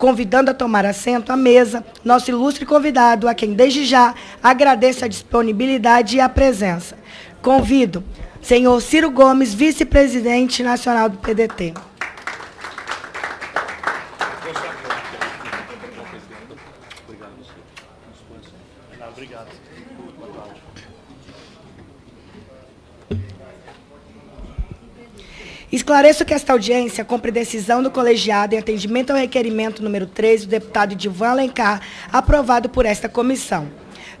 [0.00, 5.08] convidando a tomar assento à mesa nosso ilustre convidado, a quem desde já agradeço a
[5.08, 6.96] disponibilidade e a presença.
[7.42, 8.02] Convido
[8.40, 11.74] senhor Ciro Gomes, vice-presidente nacional do PDT.
[25.72, 30.48] Esclareço que esta audiência cumpre decisão do colegiado em atendimento ao requerimento número 3 do
[30.50, 31.80] deputado Divan Alencar,
[32.12, 33.68] aprovado por esta comissão.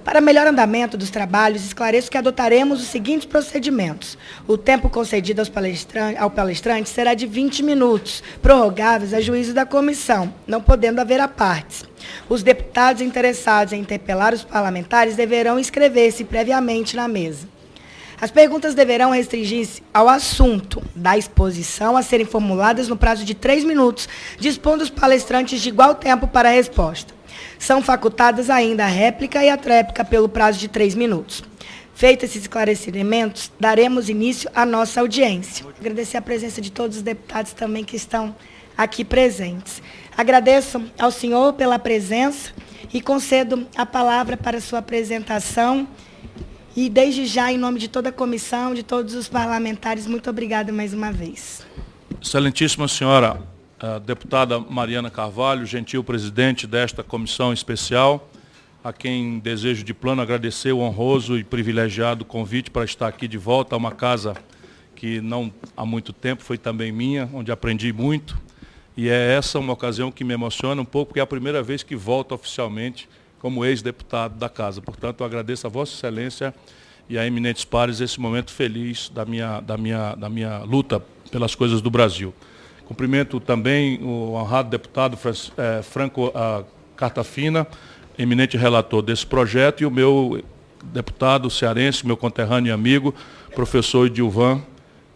[0.04, 4.16] Para melhor andamento dos trabalhos, esclareço que adotaremos os seguintes procedimentos.
[4.46, 10.32] O tempo concedido palestrantes, ao palestrante será de 20 minutos, prorrogáveis a juízo da comissão,
[10.46, 11.84] não podendo haver apartes.
[12.28, 17.59] Os deputados interessados em interpelar os parlamentares deverão inscrever-se previamente na mesa.
[18.20, 23.64] As perguntas deverão restringir-se ao assunto da exposição a serem formuladas no prazo de três
[23.64, 27.14] minutos, dispondo os palestrantes de igual tempo para a resposta.
[27.58, 31.42] São facultadas ainda a réplica e a tréplica pelo prazo de três minutos.
[31.94, 35.64] Feitos esses esclarecimentos, daremos início à nossa audiência.
[35.78, 38.34] Agradecer a presença de todos os deputados também que estão
[38.76, 39.82] aqui presentes.
[40.16, 42.52] Agradeço ao senhor pela presença
[42.92, 45.86] e concedo a palavra para sua apresentação.
[46.76, 50.72] E desde já, em nome de toda a comissão, de todos os parlamentares, muito obrigada
[50.72, 51.66] mais uma vez.
[52.22, 53.42] Excelentíssima senhora
[53.80, 58.30] a deputada Mariana Carvalho, gentil presidente desta comissão especial,
[58.84, 63.38] a quem desejo de plano agradecer o honroso e privilegiado convite para estar aqui de
[63.38, 64.34] volta a uma casa
[64.94, 68.38] que não há muito tempo foi também minha, onde aprendi muito.
[68.94, 71.82] E é essa uma ocasião que me emociona um pouco, porque é a primeira vez
[71.82, 73.08] que volto oficialmente
[73.40, 74.80] como ex-deputado da casa.
[74.80, 76.54] Portanto, eu agradeço a Vossa Excelência
[77.08, 81.54] e a eminentes pares esse momento feliz da minha, da minha, da minha luta pelas
[81.54, 82.32] coisas do Brasil.
[82.84, 85.18] Cumprimento também o honrado deputado
[85.56, 86.32] eh, Franco
[86.96, 87.66] Cartafina,
[88.18, 90.42] eminente relator desse projeto, e o meu
[90.84, 93.14] deputado cearense, meu conterrâneo e amigo,
[93.54, 94.62] professor Edilvan,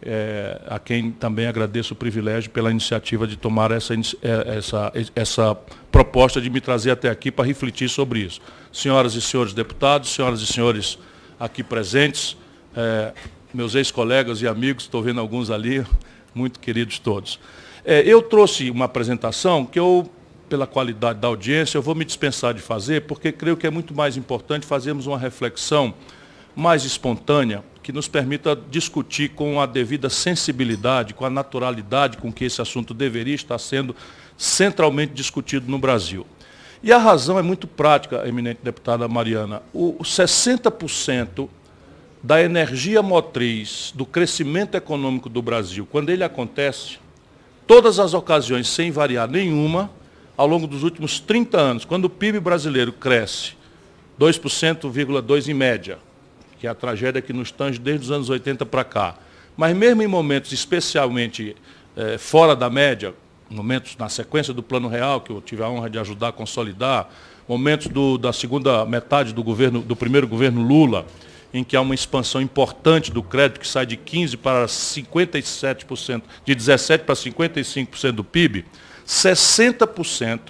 [0.04, 5.58] é, a quem também agradeço o privilégio pela iniciativa de tomar essa, eh, essa, essa
[5.90, 8.40] proposta de me trazer até aqui para refletir sobre isso.
[8.70, 10.98] Senhoras e senhores deputados, senhoras e senhores
[11.40, 12.36] aqui presentes,
[12.76, 13.12] é,
[13.52, 15.84] meus ex-colegas e amigos, estou vendo alguns ali,
[16.34, 17.40] muito queridos todos.
[17.84, 20.10] É, eu trouxe uma apresentação que eu,
[20.48, 23.94] pela qualidade da audiência, eu vou me dispensar de fazer, porque creio que é muito
[23.94, 25.94] mais importante fazermos uma reflexão
[26.54, 32.46] mais espontânea, que nos permita discutir com a devida sensibilidade, com a naturalidade com que
[32.46, 33.94] esse assunto deveria estar sendo
[34.38, 36.26] centralmente discutido no Brasil.
[36.82, 39.60] E a razão é muito prática, eminente deputada Mariana.
[39.70, 41.46] O 60%
[42.22, 46.96] da energia motriz do crescimento econômico do Brasil, quando ele acontece,
[47.66, 49.90] todas as ocasiões, sem variar nenhuma,
[50.38, 53.52] ao longo dos últimos 30 anos, quando o PIB brasileiro cresce
[54.18, 55.98] 2,2% em média,
[56.64, 59.16] que é a tragédia que nos tange desde os anos 80 para cá.
[59.54, 61.54] Mas mesmo em momentos especialmente
[61.94, 63.12] eh, fora da média,
[63.50, 67.10] momentos na sequência do Plano Real, que eu tive a honra de ajudar a consolidar,
[67.46, 71.04] momentos do, da segunda metade do, governo, do primeiro governo Lula,
[71.52, 76.56] em que há uma expansão importante do crédito, que sai de 15% para 57%, de
[76.56, 78.64] 17% para 55% do PIB,
[79.06, 80.40] 60%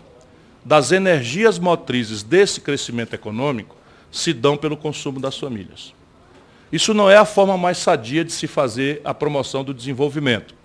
[0.64, 3.74] das energias motrizes desse crescimento econômico
[4.14, 5.92] se dão pelo consumo das famílias.
[6.74, 10.56] Isso não é a forma mais sadia de se fazer a promoção do desenvolvimento.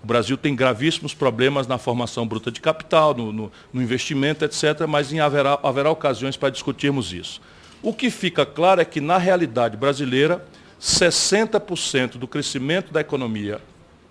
[0.00, 4.86] O Brasil tem gravíssimos problemas na formação bruta de capital, no, no, no investimento, etc.,
[4.88, 7.40] mas em haverá, haverá ocasiões para discutirmos isso.
[7.82, 10.46] O que fica claro é que, na realidade brasileira,
[10.80, 13.60] 60% do crescimento da economia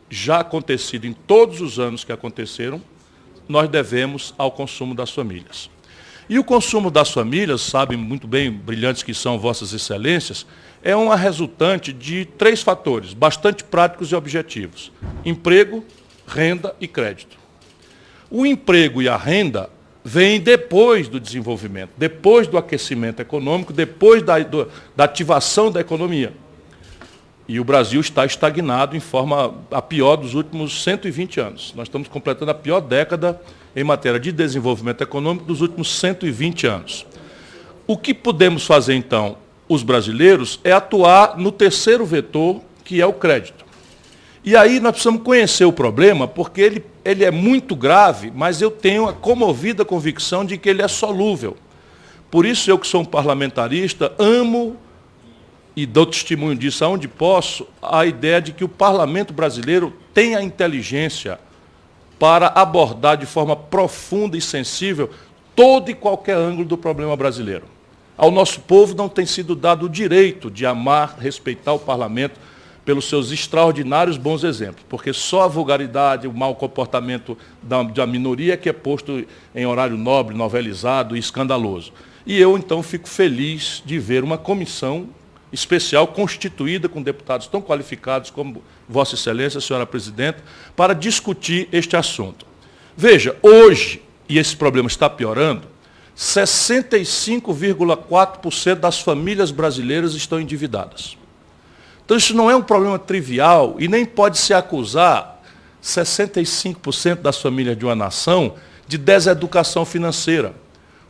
[0.10, 2.82] já acontecido em todos os anos que aconteceram,
[3.48, 5.70] nós devemos ao consumo das famílias.
[6.30, 10.46] E o consumo das famílias, sabem muito bem, brilhantes que são vossas excelências,
[10.84, 14.92] é uma resultante de três fatores, bastante práticos e objetivos.
[15.26, 15.84] Emprego,
[16.28, 17.38] renda e crédito.
[18.30, 19.70] O emprego e a renda
[20.04, 26.34] vêm depois do desenvolvimento, depois do aquecimento econômico, depois da, do, da ativação da economia.
[27.48, 31.74] E o Brasil está estagnado em forma a pior dos últimos 120 anos.
[31.76, 33.42] Nós estamos completando a pior década
[33.74, 37.06] em matéria de desenvolvimento econômico dos últimos 120 anos.
[37.86, 39.38] O que podemos fazer, então,
[39.68, 43.66] os brasileiros, é atuar no terceiro vetor, que é o crédito.
[44.44, 48.72] E aí nós precisamos conhecer o problema, porque ele, ele é muito grave, mas eu
[48.72, 51.58] tenho a comovida convicção de que ele é solúvel.
[52.32, 54.78] Por isso, eu que sou um parlamentarista, amo
[55.76, 60.42] e dou testemunho disso aonde posso, a ideia de que o parlamento brasileiro tem a
[60.42, 61.40] inteligência
[62.18, 65.10] para abordar de forma profunda e sensível
[65.56, 67.77] todo e qualquer ângulo do problema brasileiro.
[68.18, 72.40] Ao nosso povo não tem sido dado o direito de amar, respeitar o parlamento
[72.84, 78.54] pelos seus extraordinários bons exemplos, porque só a vulgaridade, o mau comportamento da, da minoria
[78.54, 81.92] é que é posto em horário nobre, novelizado e escandaloso.
[82.26, 85.10] E eu, então, fico feliz de ver uma comissão
[85.52, 90.44] especial constituída com deputados tão qualificados como Vossa Excelência, senhora Presidenta,
[90.76, 92.46] para discutir este assunto.
[92.96, 95.68] Veja, hoje, e esse problema está piorando,
[96.18, 101.16] 65,4% das famílias brasileiras estão endividadas.
[102.04, 105.44] Então isso não é um problema trivial e nem pode se acusar
[105.84, 108.56] 65% das famílias de uma nação
[108.88, 110.56] de deseducação financeira.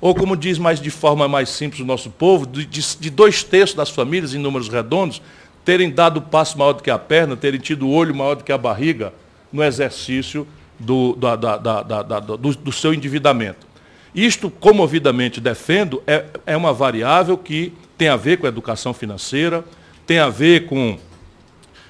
[0.01, 3.75] Ou como diz mais de forma mais simples o nosso povo, de, de dois terços
[3.75, 5.21] das famílias, em números redondos,
[5.63, 8.51] terem dado passo maior do que a perna, terem tido o olho maior do que
[8.51, 9.13] a barriga
[9.51, 10.48] no exercício
[10.80, 11.81] do, da, da, da,
[12.19, 13.66] do, do seu endividamento.
[14.13, 19.63] Isto, comovidamente defendo, é, é uma variável que tem a ver com a educação financeira,
[20.06, 20.98] tem a ver com,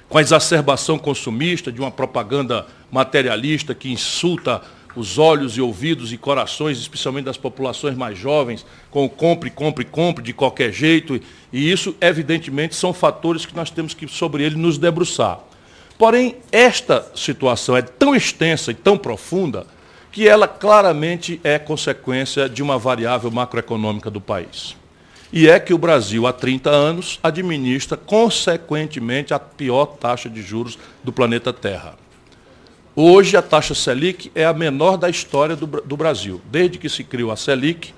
[0.09, 4.61] com a exacerbação consumista de uma propaganda materialista que insulta
[4.95, 9.85] os olhos e ouvidos e corações, especialmente das populações mais jovens, com o compre, compre,
[9.85, 11.21] compre de qualquer jeito.
[11.53, 15.39] E isso, evidentemente, são fatores que nós temos que, sobre ele, nos debruçar.
[15.99, 19.67] Porém, esta situação é tão extensa e tão profunda
[20.11, 24.75] que ela claramente é consequência de uma variável macroeconômica do país.
[25.31, 30.79] E é que o Brasil, há 30 anos, administra, consequentemente, a pior taxa de juros
[31.03, 31.95] do planeta Terra.
[32.95, 36.41] Hoje, a taxa Selic é a menor da história do, do Brasil.
[36.49, 37.93] Desde que se criou a Selic,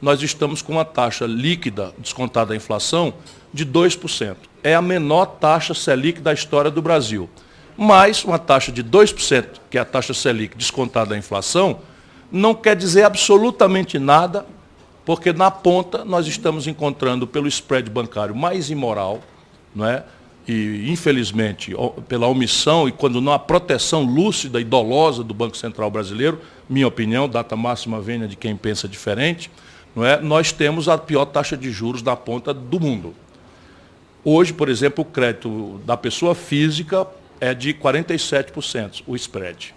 [0.00, 3.12] nós estamos com uma taxa líquida, descontada da inflação,
[3.52, 4.36] de 2%.
[4.64, 7.28] É a menor taxa Selic da história do Brasil
[7.82, 11.78] mas uma taxa de 2%, que é a taxa Selic descontada da inflação,
[12.30, 14.44] não quer dizer absolutamente nada,
[15.02, 19.22] porque na ponta nós estamos encontrando pelo spread bancário mais imoral,
[19.74, 20.04] não é?
[20.46, 21.74] e infelizmente
[22.06, 26.38] pela omissão e quando não há proteção lúcida e dolosa do Banco Central Brasileiro,
[26.68, 29.50] minha opinião, data máxima vênia de quem pensa diferente,
[29.96, 30.20] não é?
[30.20, 33.14] nós temos a pior taxa de juros da ponta do mundo.
[34.22, 37.06] Hoje, por exemplo, o crédito da pessoa física
[37.40, 39.74] é de 47%, o spread.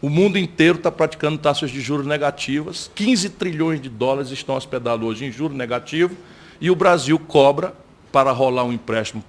[0.00, 5.04] O mundo inteiro está praticando taxas de juros negativas, 15 trilhões de dólares estão hospedados
[5.04, 6.16] hoje em juros negativos,
[6.60, 7.74] e o Brasil cobra,
[8.12, 9.24] para rolar um empréstimo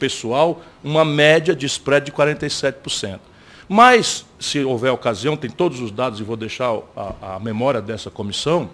[0.00, 3.20] pessoal, uma média de spread de 47%.
[3.68, 8.10] Mas, se houver ocasião, tem todos os dados e vou deixar a, a memória dessa
[8.10, 8.68] comissão,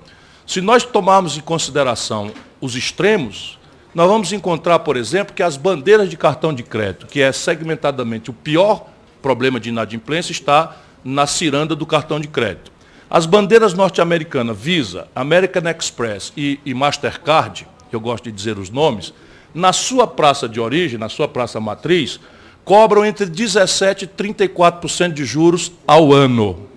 [0.46, 3.58] se nós tomarmos em consideração os extremos,
[3.96, 8.28] nós vamos encontrar, por exemplo, que as bandeiras de cartão de crédito, que é segmentadamente
[8.28, 8.88] o pior
[9.22, 12.70] problema de inadimplência, está na ciranda do cartão de crédito.
[13.08, 19.14] As bandeiras norte-americanas Visa, American Express e, e Mastercard, eu gosto de dizer os nomes,
[19.54, 22.20] na sua praça de origem, na sua praça matriz,
[22.66, 26.68] cobram entre 17% e 34% de juros ao ano.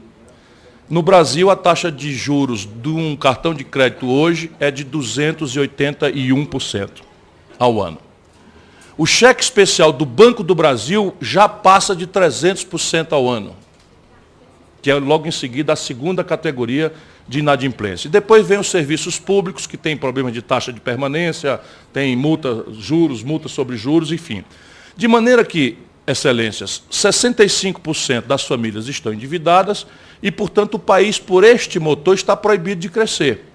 [0.89, 7.08] No Brasil, a taxa de juros de um cartão de crédito hoje é de 281%
[7.59, 7.99] ao ano.
[8.97, 13.55] O cheque especial do Banco do Brasil já passa de 300% ao ano,
[14.81, 16.93] que é logo em seguida a segunda categoria
[17.27, 18.07] de inadimplência.
[18.07, 21.61] E depois vem os serviços públicos, que tem problema de taxa de permanência,
[21.93, 24.43] tem multa, juros, multa sobre juros, enfim.
[24.97, 29.85] De maneira que, excelências, 65% das famílias estão endividadas
[30.21, 33.45] e, portanto, o país, por este motor, está proibido de crescer.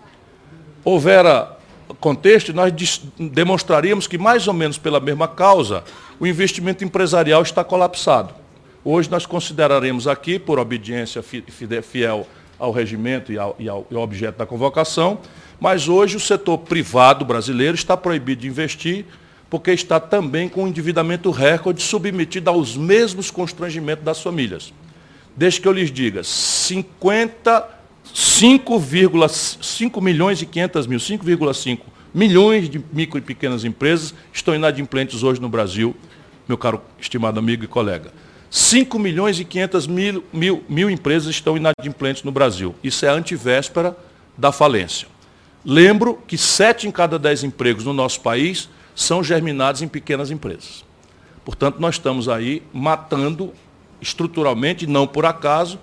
[0.84, 1.53] Houvera
[2.00, 2.72] contexto, nós
[3.18, 5.84] demonstraríamos que, mais ou menos pela mesma causa,
[6.18, 8.34] o investimento empresarial está colapsado.
[8.84, 11.22] Hoje nós consideraremos aqui, por obediência
[11.82, 12.26] fiel
[12.58, 15.18] ao regimento e ao, objeto da convocação,
[15.58, 19.06] mas hoje o setor privado brasileiro está proibido de investir,
[19.48, 24.72] porque está também com um endividamento recorde submetido aos mesmos constrangimentos das famílias.
[25.36, 31.78] Desde que eu lhes diga, 50 5,5 milhões e 500 mil, 5,5
[32.12, 35.96] milhões de micro e pequenas empresas estão inadimplentes hoje no Brasil,
[36.46, 38.12] meu caro estimado amigo e colega.
[38.50, 42.74] 5 milhões e 500 mil, mil, mil empresas estão inadimplentes no Brasil.
[42.84, 43.96] Isso é a antivéspera
[44.38, 45.08] da falência.
[45.64, 50.84] Lembro que 7 em cada 10 empregos no nosso país são germinados em pequenas empresas.
[51.44, 53.52] Portanto, nós estamos aí matando
[54.00, 55.78] estruturalmente, não por acaso,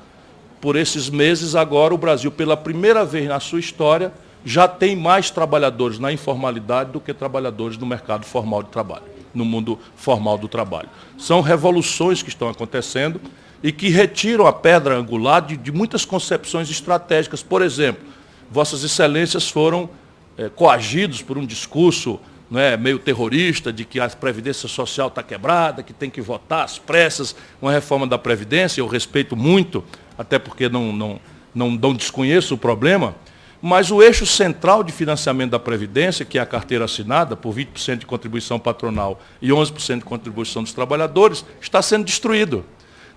[0.62, 4.14] por esses meses, agora o Brasil, pela primeira vez na sua história,
[4.46, 9.04] já tem mais trabalhadores na informalidade do que trabalhadores no mercado formal de trabalho,
[9.34, 10.90] no mundo formal do trabalho.
[11.18, 13.20] São revoluções que estão acontecendo
[13.64, 17.44] e que retiram a pedra angular de, de muitas concepções estratégicas.
[17.44, 18.04] Por exemplo,
[18.50, 19.90] Vossas Excelências foram
[20.38, 22.20] é, coagidos por um discurso
[22.54, 26.78] é, meio terrorista de que a Previdência Social está quebrada, que tem que votar às
[26.78, 28.82] pressas uma reforma da Previdência.
[28.82, 29.84] Eu respeito muito,
[30.18, 31.20] até porque não, não,
[31.54, 33.16] não, não desconheço o problema.
[33.62, 37.98] Mas o eixo central de financiamento da Previdência, que é a carteira assinada, por 20%
[38.00, 42.66] de contribuição patronal e 11% de contribuição dos trabalhadores, está sendo destruído.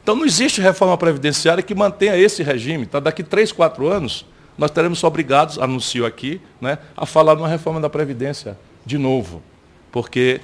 [0.03, 2.85] Então não existe reforma previdenciária que mantenha esse regime.
[2.85, 3.01] Tá?
[3.01, 4.27] Daqui 3, 4 anos,
[4.59, 9.43] nós teremos obrigados, anuncio aqui, né, a falar numa reforma da Previdência de novo.
[9.91, 10.43] Porque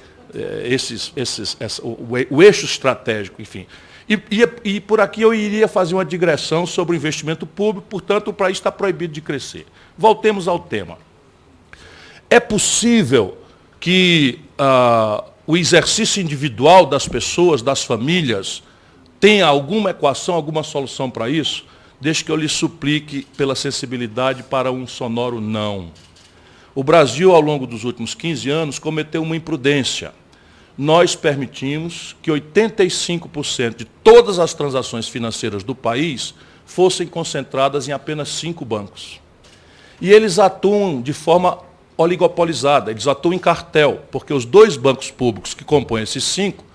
[0.63, 3.65] esses, esses, essa, o, o, eixo estratégico, enfim.
[4.07, 8.29] E, e, e por aqui eu iria fazer uma digressão sobre o investimento público, portanto,
[8.29, 9.65] o país está proibido de crescer.
[9.97, 10.97] Voltemos ao tema.
[12.29, 13.37] É possível
[13.79, 18.63] que ah, o exercício individual das pessoas, das famílias,
[19.19, 21.65] tenha alguma equação, alguma solução para isso?
[21.99, 25.91] Deixe que eu lhe suplique pela sensibilidade para um sonoro não.
[26.73, 30.13] O Brasil, ao longo dos últimos 15 anos, cometeu uma imprudência.
[30.81, 36.33] Nós permitimos que 85% de todas as transações financeiras do país
[36.65, 39.21] fossem concentradas em apenas cinco bancos.
[40.01, 41.59] E eles atuam de forma
[41.95, 46.65] oligopolizada, eles atuam em cartel, porque os dois bancos públicos que compõem esses cinco,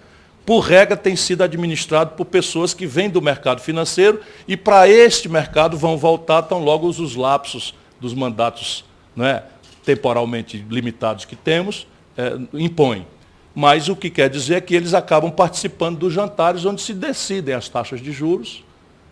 [0.44, 5.28] por regra, têm sido administrados por pessoas que vêm do mercado financeiro e para este
[5.28, 8.84] mercado vão voltar tão logo os lapsos dos mandatos
[9.16, 9.42] né,
[9.84, 13.04] temporalmente limitados que temos é, impõem.
[13.58, 17.54] Mas o que quer dizer é que eles acabam participando dos jantares onde se decidem
[17.54, 18.62] as taxas de juros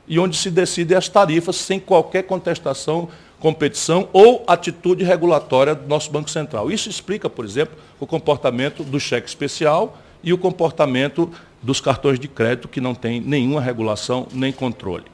[0.07, 3.09] e onde se decidem as tarifas sem qualquer contestação
[3.41, 6.71] competição ou atitude regulatória do nosso Banco Central.
[6.71, 11.31] Isso explica, por exemplo, o comportamento do cheque especial e o comportamento
[11.63, 15.05] dos cartões de crédito, que não tem nenhuma regulação nem controle.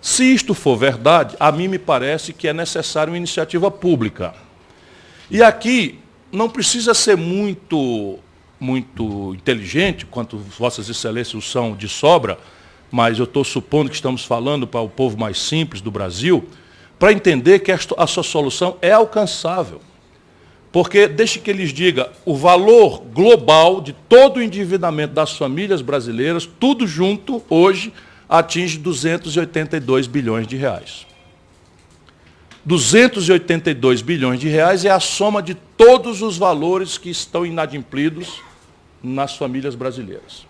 [0.00, 4.34] Se isto for verdade, a mim me parece que é necessária uma iniciativa pública.
[5.30, 5.98] E aqui
[6.32, 8.18] não precisa ser muito,
[8.60, 12.38] muito inteligente, quanto Vossas Excelências são de sobra,
[12.90, 16.46] mas eu estou supondo que estamos falando para o povo mais simples do Brasil,
[16.98, 19.80] para entender que a sua solução é alcançável.
[20.70, 26.48] Porque, deixe que eles diga, o valor global de todo o endividamento das famílias brasileiras,
[26.60, 27.92] tudo junto, hoje,
[28.28, 31.06] atinge 282 bilhões de reais.
[32.64, 38.42] 282 bilhões de reais é a soma de todos os valores que estão inadimplidos
[39.02, 40.46] nas famílias brasileiras.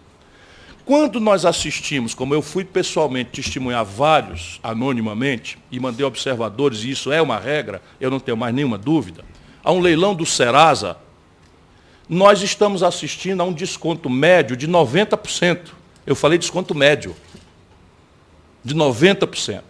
[0.85, 7.13] Quando nós assistimos, como eu fui pessoalmente testemunhar vários anonimamente, e mandei observadores, e isso
[7.13, 9.25] é uma regra, eu não tenho mais nenhuma dúvida,
[9.63, 10.97] a um leilão do Serasa,
[12.09, 15.69] nós estamos assistindo a um desconto médio de 90%.
[16.05, 17.15] Eu falei desconto médio.
[18.65, 19.63] De 90%.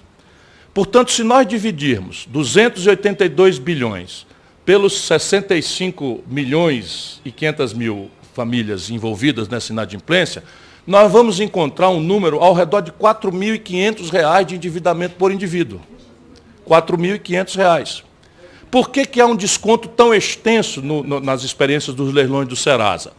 [0.72, 4.26] Portanto, se nós dividirmos 282 bilhões
[4.64, 10.42] pelos 65 milhões e 500 mil famílias envolvidas nessa inadimplência,
[10.86, 15.78] nós vamos encontrar um número ao redor de R$ 4.500 de endividamento por indivíduo.
[16.66, 18.02] R$ 4.500.
[18.70, 22.56] Por que, que há um desconto tão extenso no, no, nas experiências dos leilões do
[22.56, 23.12] Serasa?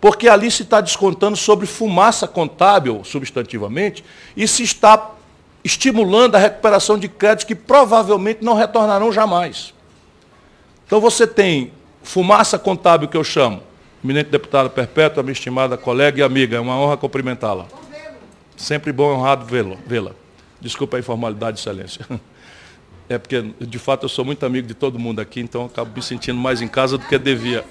[0.00, 4.02] Porque ali se está descontando sobre fumaça contábil, substantivamente,
[4.34, 5.10] e se está
[5.62, 9.74] estimulando a recuperação de créditos que provavelmente não retornarão jamais.
[10.86, 11.70] Então você tem
[12.02, 13.62] fumaça contábil, que eu chamo,
[14.04, 17.66] Eminente deputada Perpétua, minha estimada colega e amiga, é uma honra cumprimentá-la.
[18.54, 19.76] Sempre bom e honrado vê-la.
[19.86, 20.02] Vê
[20.60, 22.06] Desculpa a informalidade, excelência.
[23.06, 26.00] É porque, de fato, eu sou muito amigo de todo mundo aqui, então acabo me
[26.00, 27.62] sentindo mais em casa do que devia.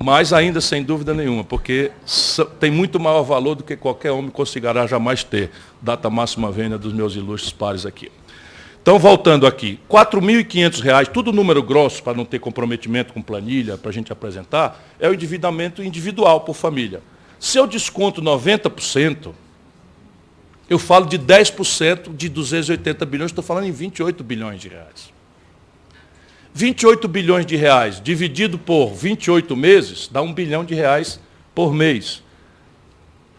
[0.00, 1.92] Mais ainda, sem dúvida nenhuma, porque
[2.58, 5.52] tem muito maior valor do que qualquer homem conseguirá jamais ter.
[5.80, 8.10] Data máxima vênia dos meus ilustres pares aqui.
[8.88, 13.90] Então, voltando aqui, R$ 4.500, tudo número grosso, para não ter comprometimento com planilha, para
[13.90, 17.02] a gente apresentar, é o endividamento individual por família.
[17.38, 19.34] Se eu desconto 90%,
[20.70, 25.12] eu falo de 10% de 280 bilhões, estou falando em 28 bilhões de reais.
[26.54, 31.20] 28 bilhões de reais dividido por 28 meses dá 1 bilhão de reais
[31.54, 32.22] por mês.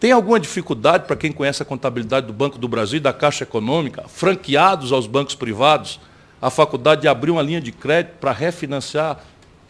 [0.00, 3.44] Tem alguma dificuldade para quem conhece a contabilidade do Banco do Brasil e da Caixa
[3.44, 6.00] Econômica, franqueados aos bancos privados,
[6.40, 9.20] a faculdade de abrir uma linha de crédito para refinanciar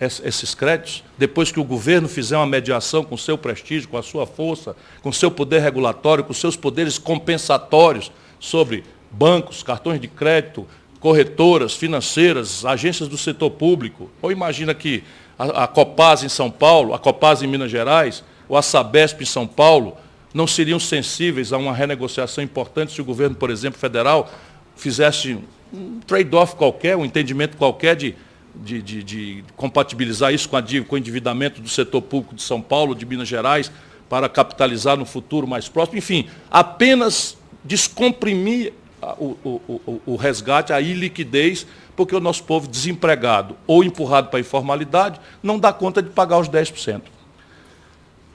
[0.01, 4.25] esses créditos, depois que o governo fizer uma mediação com seu prestígio, com a sua
[4.25, 10.65] força, com seu poder regulatório, com seus poderes compensatórios sobre bancos, cartões de crédito,
[11.01, 14.09] corretoras financeiras, agências do setor público.
[14.23, 15.03] Ou imagina que
[15.37, 19.27] a, a Copasa em São Paulo, a Copasa em Minas Gerais, ou a Sabesp em
[19.27, 19.97] São Paulo,
[20.33, 24.31] não seriam sensíveis a uma renegociação importante se o governo, por exemplo, federal,
[24.77, 25.39] fizesse
[25.73, 28.15] um trade-off qualquer, um entendimento qualquer de,
[28.55, 32.61] de, de, de compatibilizar isso com, a, com o endividamento do setor público de São
[32.61, 33.71] Paulo, de Minas Gerais,
[34.09, 35.99] para capitalizar no futuro mais próximo.
[35.99, 38.73] Enfim, apenas descomprimir
[39.19, 44.39] o, o, o, o resgate, a iliquidez, porque o nosso povo desempregado ou empurrado para
[44.39, 47.03] a informalidade não dá conta de pagar os 10%.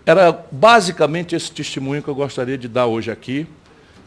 [0.06, 3.48] Era basicamente esse testemunho que eu gostaria de dar hoje aqui,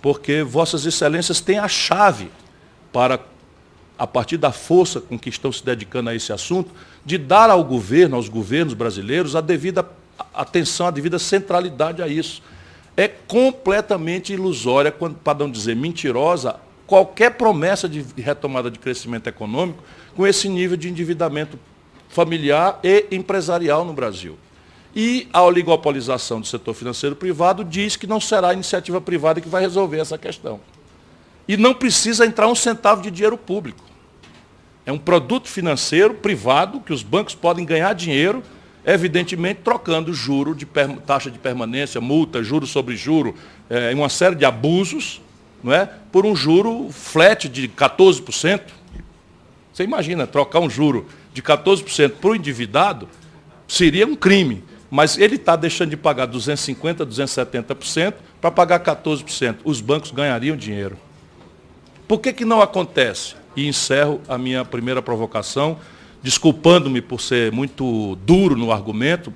[0.00, 2.30] porque Vossas Excelências têm a chave
[2.92, 3.18] para,
[3.98, 6.70] a partir da força com que estão se dedicando a esse assunto,
[7.04, 9.84] de dar ao governo, aos governos brasileiros, a devida
[10.32, 12.42] atenção, a devida centralidade a isso.
[12.96, 19.82] É completamente ilusória, para não dizer mentirosa, qualquer promessa de retomada de crescimento econômico
[20.16, 21.58] com esse nível de endividamento
[22.08, 24.38] familiar e empresarial no Brasil.
[24.94, 29.48] E a oligopolização do setor financeiro privado diz que não será a iniciativa privada que
[29.48, 30.60] vai resolver essa questão.
[31.46, 33.82] E não precisa entrar um centavo de dinheiro público.
[34.84, 38.42] É um produto financeiro privado que os bancos podem ganhar dinheiro,
[38.86, 40.66] evidentemente trocando juro de
[41.06, 43.34] taxa de permanência, multa, juro sobre juro,
[43.68, 45.20] é, uma série de abusos,
[45.62, 45.86] não é?
[46.10, 48.62] por um juro flat de 14%.
[49.72, 53.08] Você imagina, trocar um juro de 14% para o endividado
[53.66, 54.64] seria um crime.
[54.90, 59.56] Mas ele está deixando de pagar 250%, 270% para pagar 14%.
[59.64, 60.96] Os bancos ganhariam dinheiro.
[62.06, 63.34] Por que, que não acontece?
[63.54, 65.78] E encerro a minha primeira provocação,
[66.22, 69.32] desculpando-me por ser muito duro no argumento,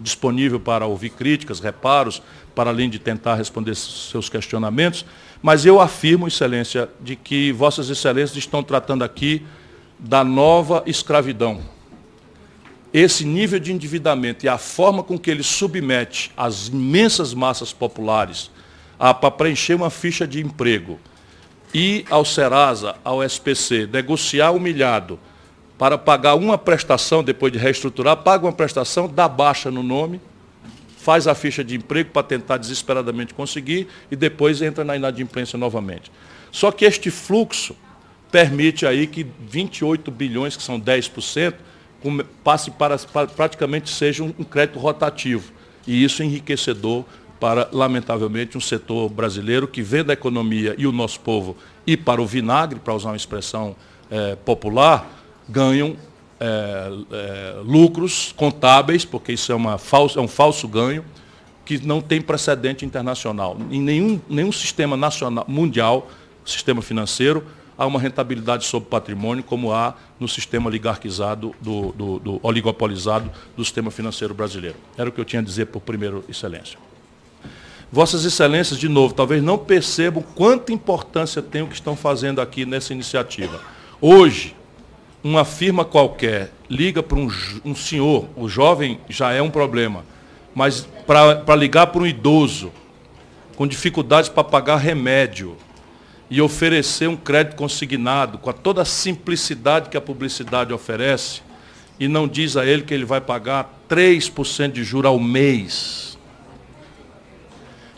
[0.00, 2.22] disponível para ouvir críticas, reparos,
[2.54, 5.04] para além de tentar responder seus questionamentos,
[5.42, 9.44] mas eu afirmo, Excelência, de que Vossas Excelências estão tratando aqui
[9.98, 11.60] da nova escravidão
[12.92, 18.50] esse nível de endividamento e a forma com que ele submete as imensas massas populares
[18.98, 21.00] para preencher uma ficha de emprego
[21.74, 25.18] e ao Serasa, ao SPC, negociar humilhado
[25.78, 30.20] para pagar uma prestação, depois de reestruturar, paga uma prestação, dá baixa no nome,
[30.98, 36.12] faz a ficha de emprego para tentar desesperadamente conseguir e depois entra na inadimplência novamente.
[36.52, 37.74] Só que este fluxo
[38.30, 41.54] permite aí que 28 bilhões, que são 10%,
[42.42, 42.96] passe para,
[43.36, 45.52] praticamente seja um, crédito rotativo.
[45.86, 47.04] E isso é enriquecedor
[47.40, 52.22] para, lamentavelmente, um setor brasileiro que vê da economia e o nosso povo e para
[52.22, 53.74] o vinagre, para usar uma expressão
[54.10, 55.10] é, popular,
[55.48, 55.96] ganham
[56.38, 61.04] é, é, lucros contábeis, porque isso é, uma falso, é um falso ganho,
[61.64, 63.56] que não tem precedente internacional.
[63.70, 66.08] Em nenhum, nenhum sistema nacional, mundial,
[66.44, 72.40] sistema financeiro, há uma rentabilidade sobre patrimônio, como há no sistema oligarquizado, do, do, do,
[72.42, 74.76] oligopolizado do sistema financeiro brasileiro.
[74.96, 76.78] Era o que eu tinha a dizer por primeiro, Excelência.
[77.90, 82.64] Vossas Excelências, de novo, talvez não percebam quanta importância tem o que estão fazendo aqui
[82.64, 83.60] nessa iniciativa.
[84.00, 84.56] Hoje,
[85.22, 87.28] uma firma qualquer liga para um,
[87.64, 90.04] um senhor, o jovem já é um problema,
[90.54, 92.72] mas para ligar para um idoso,
[93.56, 95.56] com dificuldades para pagar remédio,
[96.32, 101.42] e oferecer um crédito consignado com toda a simplicidade que a publicidade oferece
[102.00, 106.16] e não diz a ele que ele vai pagar 3% de juro ao mês.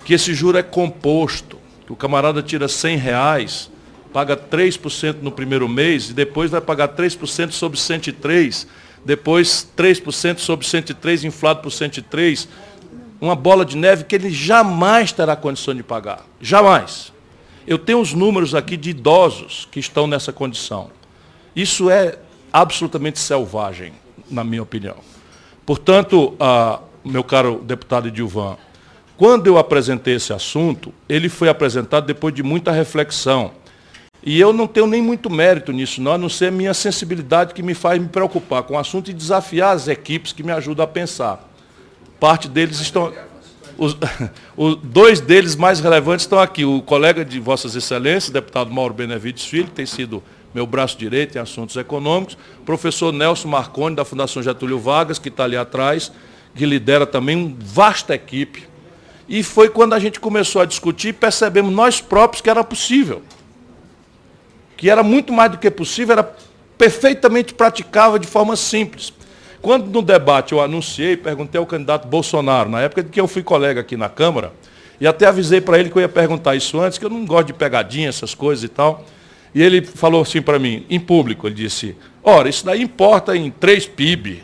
[0.05, 3.71] Que esse juro é composto, que o camarada tira 100 reais,
[4.13, 8.67] paga 3% no primeiro mês e depois vai pagar 3% sobre 103,
[9.05, 12.49] depois 3% sobre 103 inflado por 103,
[13.21, 16.27] uma bola de neve que ele jamais terá condição de pagar.
[16.41, 17.14] Jamais.
[17.67, 20.91] Eu tenho os números aqui de idosos que estão nessa condição.
[21.57, 22.19] Isso é
[22.53, 23.93] absolutamente selvagem,
[24.31, 24.97] na minha opinião.
[25.65, 28.57] Portanto, ah, meu caro deputado Edilvan,
[29.17, 33.53] quando eu apresentei esse assunto, ele foi apresentado depois de muita reflexão.
[34.23, 37.55] E eu não tenho nem muito mérito nisso, não, a não ser a minha sensibilidade
[37.55, 40.85] que me faz me preocupar com o assunto e desafiar as equipes que me ajudam
[40.85, 41.49] a pensar.
[42.19, 43.13] Parte deles estão.
[43.77, 43.97] Os,
[44.57, 46.65] os, dois deles mais relevantes estão aqui.
[46.65, 50.23] O colega de Vossas Excelências, deputado Mauro Benevides Filho, que tem sido
[50.55, 55.45] meu braço direito em assuntos econômicos, professor Nelson Marconi, da Fundação Getúlio Vargas, que está
[55.45, 56.13] ali atrás,
[56.55, 58.69] que lidera também uma vasta equipe.
[59.29, 63.23] E foi quando a gente começou a discutir e percebemos nós próprios que era possível.
[64.77, 66.37] Que era muito mais do que possível, era
[66.79, 69.13] perfeitamente praticável de forma simples.
[69.65, 73.43] Quando no debate eu anunciei, perguntei ao candidato Bolsonaro, na época de que eu fui
[73.43, 74.53] colega aqui na Câmara,
[75.01, 77.47] e até avisei para ele que eu ia perguntar isso antes, que eu não gosto
[77.47, 79.07] de pegadinha, essas coisas e tal.
[79.55, 83.51] E ele falou assim para mim, em público, ele disse, ora, isso daí importa em
[83.51, 84.43] três PIB.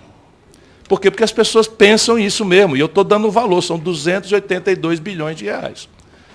[0.89, 1.11] Por quê?
[1.11, 2.75] Porque as pessoas pensam isso mesmo.
[2.75, 5.87] E eu estou dando valor, são 282 bilhões de reais.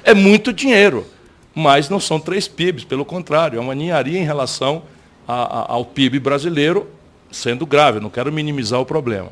[0.04, 1.08] É muito dinheiro,
[1.56, 4.84] mas não são três PIBs, pelo contrário, é uma ninharia em relação
[5.28, 6.88] a, a, ao PIB brasileiro,
[7.32, 9.30] sendo grave, não quero minimizar o problema.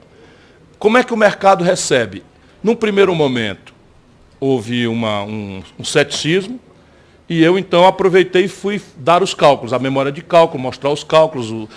[0.77, 2.23] Como é que o mercado recebe?
[2.61, 3.73] Num primeiro momento,
[4.39, 6.59] houve uma, um, um ceticismo,
[7.29, 11.03] e eu então aproveitei e fui dar os cálculos, a memória de cálculo, mostrar os
[11.03, 11.49] cálculos.
[11.49, 11.69] O,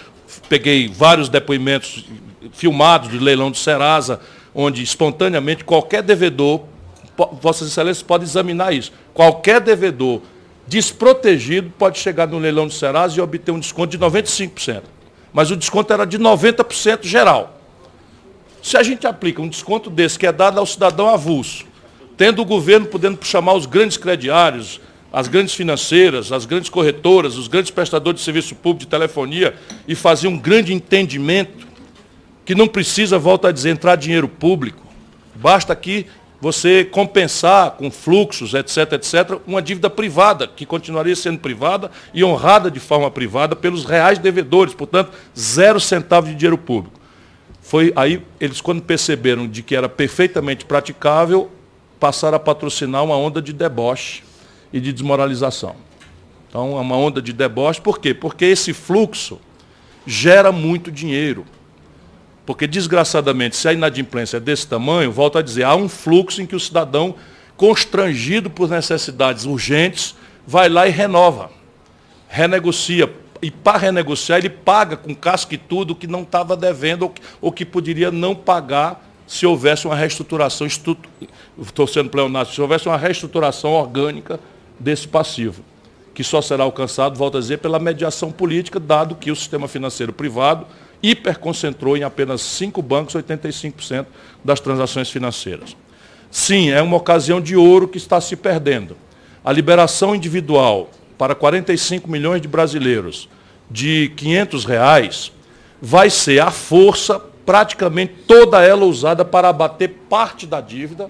[0.49, 2.05] peguei vários depoimentos
[2.53, 4.21] filmados do leilão do Serasa,
[4.55, 6.63] onde espontaneamente qualquer devedor,
[7.41, 10.21] Vossas Excelências podem examinar isso, qualquer devedor
[10.67, 14.83] desprotegido pode chegar no leilão do Serasa e obter um desconto de 95%.
[15.37, 17.61] Mas o desconto era de 90% geral.
[18.63, 21.67] Se a gente aplica um desconto desse que é dado ao cidadão avulso,
[22.17, 24.81] tendo o governo podendo chamar os grandes crediários,
[25.13, 29.55] as grandes financeiras, as grandes corretoras, os grandes prestadores de serviço público de telefonia
[29.87, 31.67] e fazer um grande entendimento
[32.47, 34.87] que não precisa, volta a dizer, entrar dinheiro público.
[35.35, 36.07] Basta aqui
[36.41, 42.71] você compensar com fluxos, etc., etc., uma dívida privada, que continuaria sendo privada e honrada
[42.71, 47.01] de forma privada pelos reais devedores, portanto, zero centavo de dinheiro público.
[47.63, 51.51] Foi aí, eles quando perceberam de que era perfeitamente praticável,
[51.99, 54.23] passaram a patrocinar uma onda de deboche
[54.73, 55.75] e de desmoralização.
[56.49, 58.15] Então, é uma onda de deboche, por quê?
[58.15, 59.41] Porque esse fluxo
[60.07, 61.45] gera muito dinheiro.
[62.47, 66.47] Porque, desgraçadamente, se a inadimplência é desse tamanho, volto a dizer, há um fluxo em
[66.47, 67.17] que o cidadão,
[67.57, 70.15] constrangido por necessidades urgentes,
[70.47, 71.51] vai lá e renova,
[72.29, 73.13] renegocia.
[73.43, 77.15] E para renegociar, ele paga com casca e tudo o que não estava devendo ou,
[77.41, 82.97] ou que poderia não pagar se houvesse uma reestruturação, estou sendo pleonástico, se houvesse uma
[82.97, 84.39] reestruturação orgânica
[84.79, 85.65] desse passivo,
[86.15, 90.13] que só será alcançado, volto a dizer, pela mediação política, dado que o sistema financeiro
[90.13, 90.65] privado
[91.03, 94.07] hiperconcentrou em apenas cinco bancos 85%
[94.45, 95.77] das transações financeiras.
[96.31, 98.97] Sim, é uma ocasião de ouro que está se perdendo.
[99.45, 103.29] A liberação individual para 45 milhões de brasileiros
[103.71, 105.33] de 500 reais
[105.81, 111.09] vai ser a força, praticamente toda ela usada para abater parte da dívida,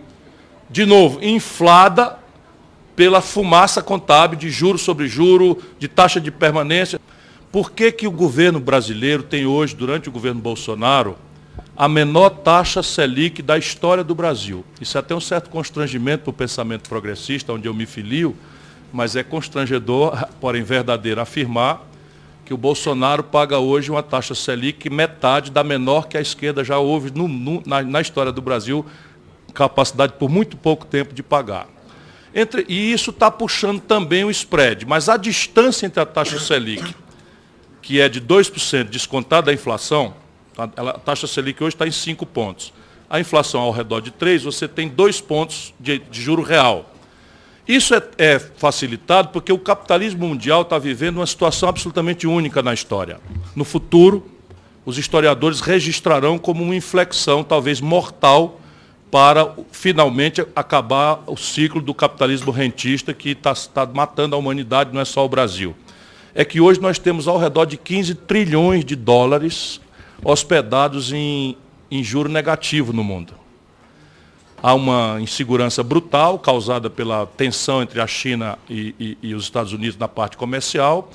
[0.68, 2.18] de novo, inflada
[2.94, 7.00] pela fumaça contábil de juro sobre juro, de taxa de permanência.
[7.56, 11.16] Por que, que o governo brasileiro tem hoje, durante o governo Bolsonaro,
[11.74, 14.62] a menor taxa Selic da história do Brasil?
[14.78, 18.36] Isso é até um certo constrangimento para o pensamento progressista, onde eu me filio,
[18.92, 21.80] mas é constrangedor, porém verdadeiro, afirmar
[22.44, 26.76] que o Bolsonaro paga hoje uma taxa Selic metade da menor que a esquerda já
[26.76, 28.84] houve no, no, na, na, história do Brasil,
[29.54, 31.66] capacidade por muito pouco tempo de pagar.
[32.34, 36.94] Entre, e isso está puxando também o spread, mas a distância entre a taxa Selic
[37.86, 40.12] que é de 2% descontada a inflação,
[40.58, 42.72] a taxa Selic hoje está em 5 pontos.
[43.08, 46.92] A inflação ao redor de 3, você tem 2 pontos de, de juro real.
[47.68, 52.74] Isso é, é, facilitado porque o capitalismo mundial está vivendo uma situação absolutamente única na
[52.74, 53.20] história.
[53.54, 54.28] No futuro,
[54.84, 58.60] os historiadores registrarão como uma inflexão, talvez mortal,
[59.12, 65.00] para finalmente acabar o ciclo do capitalismo rentista que está tá matando a humanidade, não
[65.00, 65.76] é só o Brasil
[66.36, 69.80] é que hoje nós temos ao redor de 15 trilhões de dólares
[70.22, 71.56] hospedados em,
[71.90, 73.32] em juro negativo no mundo.
[74.62, 79.72] Há uma insegurança brutal causada pela tensão entre a China e, e, e os Estados
[79.72, 81.10] Unidos na parte comercial.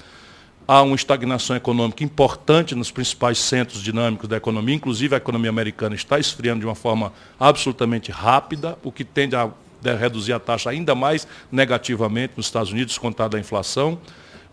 [0.67, 5.93] Há uma estagnação econômica importante nos principais centros dinâmicos da economia, inclusive a economia americana
[5.93, 9.51] está esfriando de uma forma absolutamente rápida, o que tende a
[9.99, 13.99] reduzir a taxa ainda mais negativamente nos Estados Unidos, contada a inflação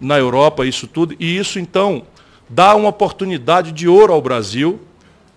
[0.00, 2.02] na Europa, isso tudo, e isso então
[2.48, 4.80] dá uma oportunidade de ouro ao Brasil,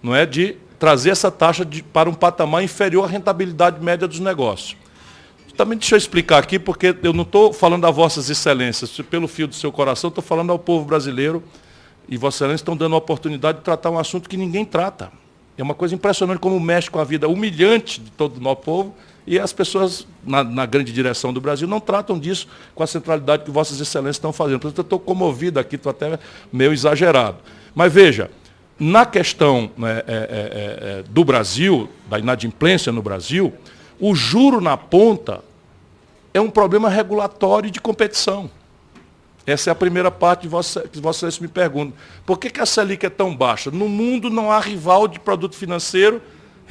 [0.02, 4.20] não é, de trazer essa taxa de, para um patamar inferior à rentabilidade média dos
[4.20, 4.76] negócios.
[5.56, 9.48] Também deixa eu explicar aqui, porque eu não estou falando a vossas excelências, pelo fio
[9.48, 11.44] do seu coração, estou falando ao povo brasileiro,
[12.10, 15.12] e vossas excelências estão dando a oportunidade de tratar um assunto que ninguém trata.
[15.58, 18.96] É uma coisa impressionante como mexe com a vida humilhante de todo o nosso povo,
[19.26, 23.44] e as pessoas, na, na, grande direção do Brasil, não tratam disso com a centralidade
[23.44, 24.60] que Vossas Excelências estão fazendo.
[24.60, 26.18] Portanto, eu estou comovido aqui, estou até
[26.52, 27.38] meio exagerado.
[27.76, 28.32] Mas veja,
[28.80, 33.54] na questão né, é, é, é, é, do Brasil, da inadimplência no Brasil,
[34.00, 35.44] o juro na ponta
[36.34, 38.50] é um problema regulatório de competição.
[39.46, 41.96] Essa é a primeira parte que Vossa Excelência me pergunta.
[42.26, 43.70] Por que, que a Selic é tão baixa?
[43.70, 46.22] No mundo não há rival de produto financeiro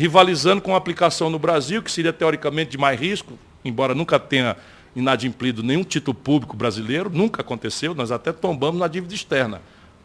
[0.00, 4.56] rivalizando com a aplicação no Brasil, que seria teoricamente de mais risco, embora nunca tenha
[4.96, 9.60] inadimplido nenhum título público brasileiro, nunca aconteceu, nós até tombamos na dívida externa.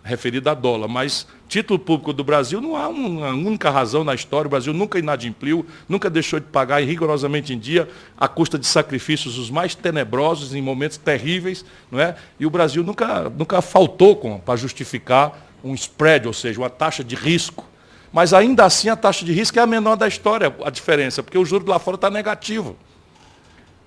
[0.06, 4.48] referida a dólar, mas título público do Brasil não há uma única razão na história.
[4.48, 9.38] O Brasil nunca inadimpliu, nunca deixou de pagar rigorosamente em dia, à custa de sacrifícios
[9.40, 11.66] os mais tenebrosos, em momentos terríveis.
[11.90, 12.16] Não é?
[12.38, 17.16] E o Brasil nunca, nunca faltou para justificar um spread, ou seja, uma taxa de
[17.16, 17.66] risco.
[18.12, 21.38] Mas ainda assim a taxa de risco é a menor da história, a diferença, porque
[21.38, 22.78] o juro lá fora está negativo.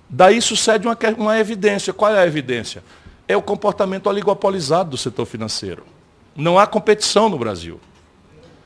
[0.09, 1.93] Daí sucede uma, uma evidência.
[1.93, 2.83] Qual é a evidência?
[3.27, 5.83] É o comportamento oligopolizado do setor financeiro.
[6.35, 7.79] Não há competição no Brasil.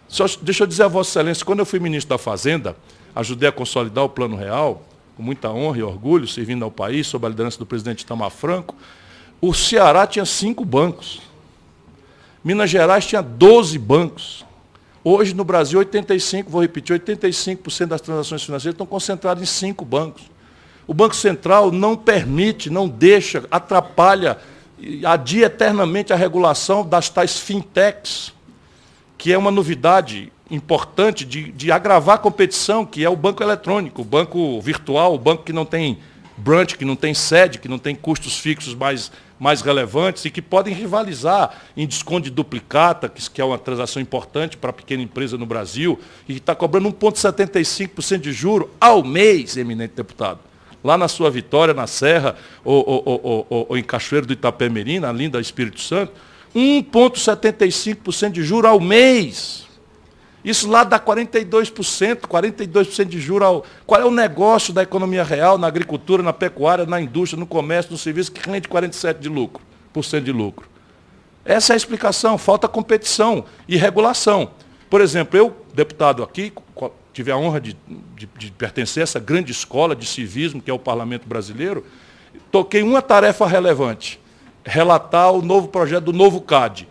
[0.07, 2.75] Só, deixa eu dizer a Vossa Excelência, quando eu fui ministro da Fazenda,
[3.15, 4.83] ajudei a consolidar o Plano Real,
[5.15, 8.75] com muita honra e orgulho, servindo ao país, sob a liderança do presidente Itamar Franco,
[9.41, 11.21] o Ceará tinha cinco bancos.
[12.43, 14.45] Minas Gerais tinha 12 bancos.
[15.03, 20.23] Hoje, no Brasil, 85%, vou repetir, 85% das transações financeiras estão concentradas em cinco bancos.
[20.87, 24.37] O Banco Central não permite, não deixa, atrapalha
[25.05, 28.33] adia eternamente a regulação das tais fintechs,
[29.17, 34.01] que é uma novidade importante de, de agravar a competição, que é o banco eletrônico,
[34.01, 35.97] o banco virtual, o banco que não tem
[36.35, 40.41] branch, que não tem sede, que não tem custos fixos mais, mais relevantes e que
[40.41, 45.37] podem rivalizar em desconto de duplicata, que é uma transação importante para a pequena empresa
[45.37, 50.39] no Brasil, e que está cobrando 1,75% de juro ao mês, eminente deputado
[50.83, 55.11] lá na sua Vitória, na Serra, ou, ou, ou, ou em Cachoeiro do Itapemirim, na
[55.11, 56.11] linda Espírito Santo,
[56.53, 59.65] 1,75% de juro ao mês.
[60.43, 63.65] Isso lá dá 42%, 42% de juro ao.
[63.85, 67.91] Qual é o negócio da economia real, na agricultura, na pecuária, na indústria, no comércio,
[67.91, 70.67] no serviço, que rende 47% de lucro, por cento de lucro?
[71.45, 74.51] Essa é a explicação, falta competição e regulação.
[74.89, 76.53] Por exemplo, eu, deputado aqui,
[77.13, 77.77] tive a honra de,
[78.15, 81.85] de, de, pertencer a essa grande escola de civismo que é o Parlamento Brasileiro,
[82.51, 84.19] toquei uma tarefa relevante,
[84.63, 86.87] relatar o novo projeto do novo CAD.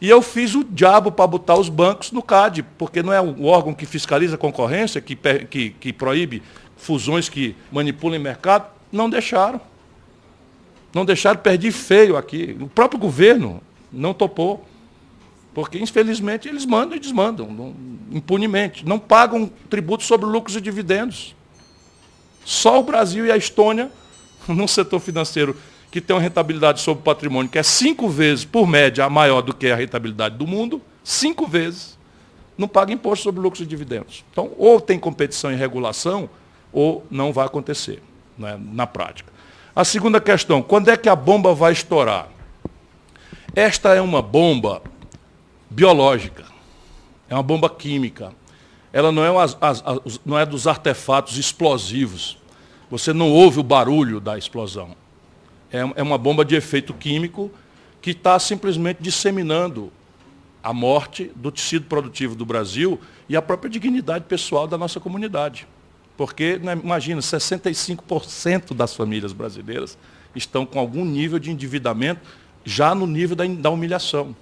[0.00, 3.44] E eu fiz o diabo para botar os bancos no CAD, porque não é o
[3.44, 5.16] órgão que fiscaliza a concorrência, que,
[5.48, 6.42] que, que proíbe
[6.76, 8.66] fusões que manipulam o mercado.
[8.92, 9.60] Não deixaram.
[10.92, 12.56] Não deixaram, perdi feio aqui.
[12.60, 14.66] O próprio governo não topou.
[15.54, 17.74] Porque, infelizmente, eles mandam e desmandam,
[18.10, 18.84] impunemente.
[18.84, 21.34] Não pagam tributo sobre lucros e dividendos.
[22.44, 23.90] Só o Brasil e a Estônia,
[24.46, 25.56] num setor financeiro
[26.00, 29.54] que tem uma rentabilidade sobre o patrimônio que é cinco vezes, por média, maior do
[29.54, 31.98] que a rentabilidade do mundo, cinco vezes,
[32.58, 34.22] não paga imposto sobre lucros e dividendos.
[34.30, 36.28] Então, ou tem competição e regulação,
[36.70, 38.02] ou não vai acontecer
[38.36, 39.32] né, na prática.
[39.74, 42.28] A segunda questão, quando é que a bomba vai estourar?
[43.54, 44.82] Esta é uma bomba
[45.70, 46.44] biológica,
[47.26, 48.34] é uma bomba química.
[48.92, 52.36] Ela não é, as, as, as, não é dos artefatos explosivos.
[52.90, 54.94] Você não ouve o barulho da explosão.
[55.76, 57.50] É, é uma bomba de efeito químico
[58.00, 59.92] que está simplesmente disseminando
[60.62, 65.66] a morte do tecido produtivo do Brasil e a própria dignidade pessoal da nossa comunidade.
[66.16, 69.98] Porque, né, imagina, 65% das famílias brasileiras
[70.34, 72.20] estão com algum nível de endividamento
[72.64, 74.34] já no nível da, da humilhação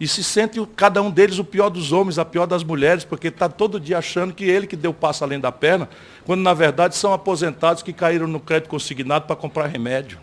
[0.00, 3.28] e se sente cada um deles o pior dos homens, a pior das mulheres, porque
[3.28, 5.90] está todo dia achando que ele que deu passo além da perna,
[6.24, 10.18] quando na verdade são aposentados que caíram no crédito consignado para comprar remédio,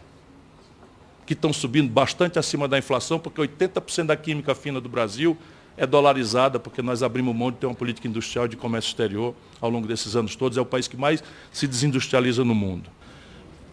[1.28, 5.38] que estão subindo bastante acima da inflação, porque 80% da química fina do Brasil
[5.76, 9.70] é dolarizada, porque nós abrimos mão de ter uma política industrial de comércio exterior ao
[9.70, 12.90] longo desses anos todos, é o país que mais se desindustrializa no mundo.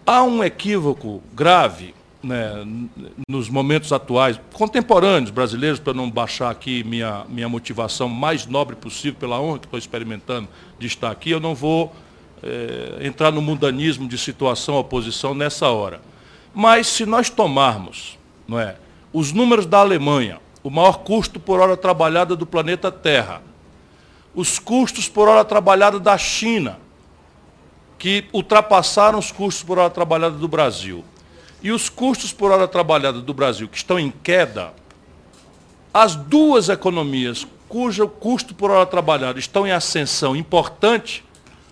[0.05, 2.67] Há um equívoco grave né,
[3.29, 9.19] nos momentos atuais, contemporâneos brasileiros, para não baixar aqui minha, minha motivação mais nobre possível,
[9.19, 11.95] pela honra que estou experimentando de estar aqui, eu não vou
[12.43, 16.01] é, entrar no mundanismo de situação, oposição nessa hora.
[16.55, 18.77] Mas se nós tomarmos não é,
[19.13, 23.43] os números da Alemanha, o maior custo por hora trabalhada do planeta Terra,
[24.35, 26.79] os custos por hora trabalhada da China,
[27.99, 31.05] que ultrapassaram os custos por hora trabalhada do Brasil,
[31.63, 34.75] e os custos por hora trabalhada do Brasil, que estão em queda,
[35.93, 41.25] as duas economias cujo custo por hora trabalhada estão em ascensão importante,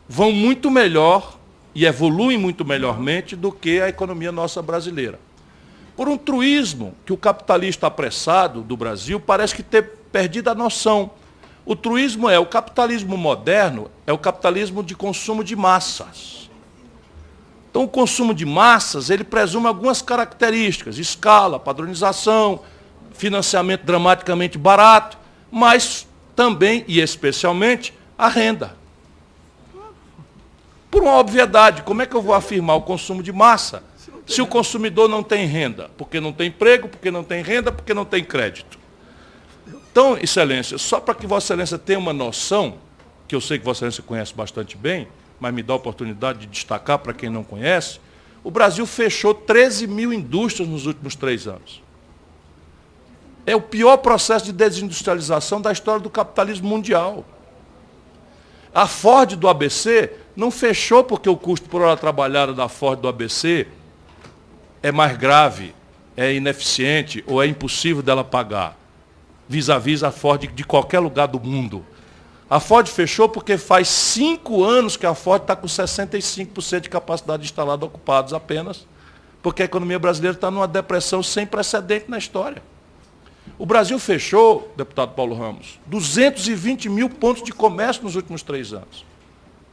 [0.09, 1.39] vão muito melhor
[1.75, 5.19] e evoluem muito melhormente do que a economia nossa brasileira.
[5.97, 11.11] Por um truísmo que o capitalista apressado do Brasil parece que ter perdido a noção.
[11.65, 16.51] O truísmo é o capitalismo moderno, é o capitalismo de consumo de massas.
[17.71, 22.61] Então, o consumo de massas, ele presume algumas características, escala, padronização,
[23.15, 25.17] financiamento dramaticamente barato,
[25.51, 26.07] mas
[26.37, 28.82] também e especialmente a renda.
[30.93, 33.83] Por uma obviedade, como é que eu vou afirmar o consumo de massa
[34.27, 35.91] se o consumidor não tem renda?
[35.97, 38.79] Porque não tem emprego, porque não tem renda, porque não tem crédito.
[39.91, 42.75] Então, Excelência, só para que Vossa Excelência tenha uma noção,
[43.27, 45.09] que eu sei que Vossa Excelência conhece bastante bem,
[45.41, 47.99] mas me dá a oportunidade de destacar para quem não conhece,
[48.45, 51.83] o Brasil fechou 13 mil indústrias nos últimos três anos.
[53.47, 57.25] É o pior processo de desindustrialização da história do capitalismo mundial.
[58.75, 63.09] A Ford do ABC não fechou porque o custo por hora trabalhada da Ford do
[63.09, 63.67] ABC
[64.83, 65.75] é mais grave,
[66.17, 68.77] é ineficiente ou é impossível dela pagar,
[69.49, 71.85] vis-à-vis -vis a Ford de qualquer lugar do mundo.
[72.49, 77.45] A Ford fechou porque faz cinco anos que a Ford está com 65% de capacidade
[77.45, 78.87] instalada ocupados apenas,
[79.43, 82.63] porque a economia brasileira está numa depressão sem precedente na história.
[83.59, 89.05] O Brasil fechou, deputado Paulo Ramos, 220 mil pontos de comércio nos últimos três anos.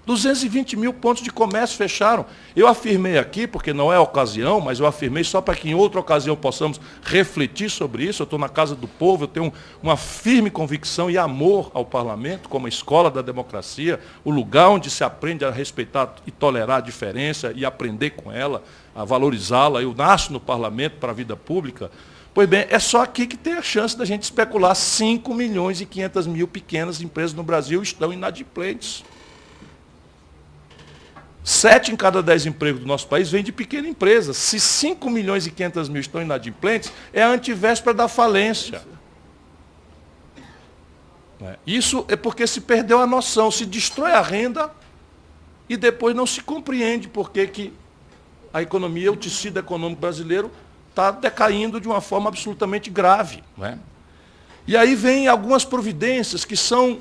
[0.10, 2.26] 220 mil pontos de comércio fecharam.
[2.56, 6.00] Eu afirmei aqui, porque não é ocasião, mas eu afirmei só para que em outra
[6.00, 8.24] ocasião possamos refletir sobre isso.
[8.24, 12.50] Eu estou na casa do povo, eu tenho uma firme convicção e amor ao parlamento,
[12.50, 16.82] como a escola da democracia, o lugar onde se aprende a respeitar e tolerar a
[16.82, 18.64] diferença e aprender com ela,
[18.96, 19.84] a valorizá-la.
[19.84, 21.92] Eu nasço no parlamento para a vida pública.
[22.34, 25.86] Pois bem, é só aqui que tem a chance da gente especular 5 milhões e
[25.86, 29.04] 500 mil pequenas empresas no Brasil estão inadimplentes.
[31.50, 34.36] Sete em cada dez empregos do nosso país vem de pequena empresa.
[34.36, 38.84] Se 5 milhões e 500 mil estão inadimplentes, é a antivéspera da falência.
[41.42, 41.58] É.
[41.66, 44.70] Isso é porque se perdeu a noção, se destrói a renda
[45.68, 47.74] e depois não se compreende por que, que
[48.54, 50.52] a economia, o tecido econômico brasileiro
[50.92, 53.44] está decaindo de uma forma absolutamente grave.
[53.60, 53.76] É?
[54.68, 57.00] E aí vem algumas providências que são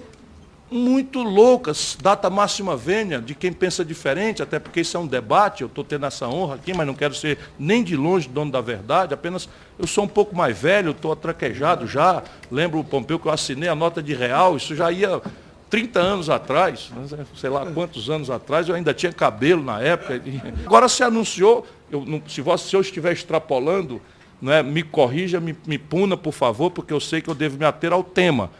[0.71, 5.63] muito loucas, data máxima vênia, de quem pensa diferente, até porque isso é um debate,
[5.63, 8.61] eu estou tendo essa honra aqui, mas não quero ser nem de longe dono da
[8.61, 13.27] verdade, apenas eu sou um pouco mais velho, estou atraquejado já, lembro o Pompeu que
[13.27, 15.23] eu assinei a nota de real, isso já ia
[15.71, 20.21] 30 anos atrás, né, sei lá quantos anos atrás, eu ainda tinha cabelo na época.
[20.65, 24.01] Agora se anunciou, eu, se você se eu estiver extrapolando,
[24.41, 27.65] né, me corrija, me, me puna, por favor, porque eu sei que eu devo me
[27.65, 28.51] ater ao tema.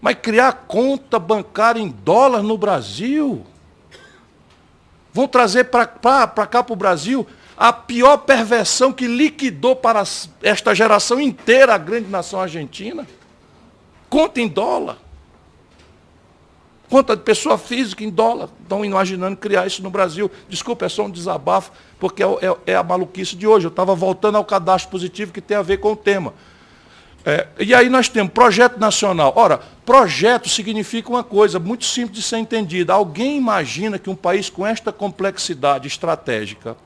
[0.00, 3.44] Mas criar conta bancária em dólar no Brasil?
[5.12, 6.26] Vão trazer para cá
[6.62, 10.04] para o Brasil a pior perversão que liquidou para
[10.42, 13.06] esta geração inteira a grande nação argentina?
[14.08, 14.98] Conta em dólar.
[16.88, 18.48] Conta de pessoa física em dólar.
[18.62, 20.30] Estão imaginando criar isso no Brasil.
[20.48, 23.66] Desculpa, é só um desabafo, porque é, é, é a maluquice de hoje.
[23.66, 26.32] Eu estava voltando ao cadastro positivo que tem a ver com o tema.
[27.24, 29.32] É, e aí nós temos projeto nacional.
[29.36, 32.92] Ora, projeto significa uma coisa muito simples de ser entendida.
[32.92, 36.76] Alguém imagina que um país com esta complexidade estratégica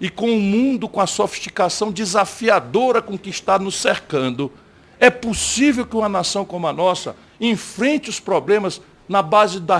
[0.00, 4.52] e com um mundo com a sofisticação desafiadora com que está nos cercando,
[5.00, 9.78] é possível que uma nação como a nossa enfrente os problemas na base da,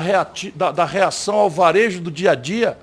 [0.55, 2.79] da, da reação ao varejo do dia a dia?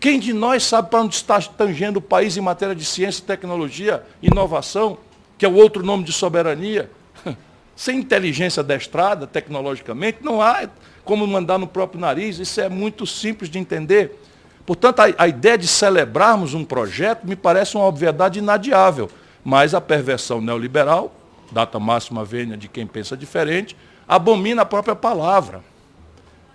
[0.00, 4.02] Quem de nós sabe para onde está tangendo o país em matéria de ciência, tecnologia,
[4.20, 4.98] inovação?
[5.42, 6.88] Que é o outro nome de soberania,
[7.74, 10.68] sem inteligência destrada tecnologicamente, não há
[11.04, 14.16] como mandar no próprio nariz, isso é muito simples de entender.
[14.64, 19.10] Portanto, a, a ideia de celebrarmos um projeto me parece uma obviedade inadiável,
[19.42, 21.12] mas a perversão neoliberal,
[21.50, 23.76] data máxima vênia de quem pensa diferente,
[24.06, 25.60] abomina a própria palavra,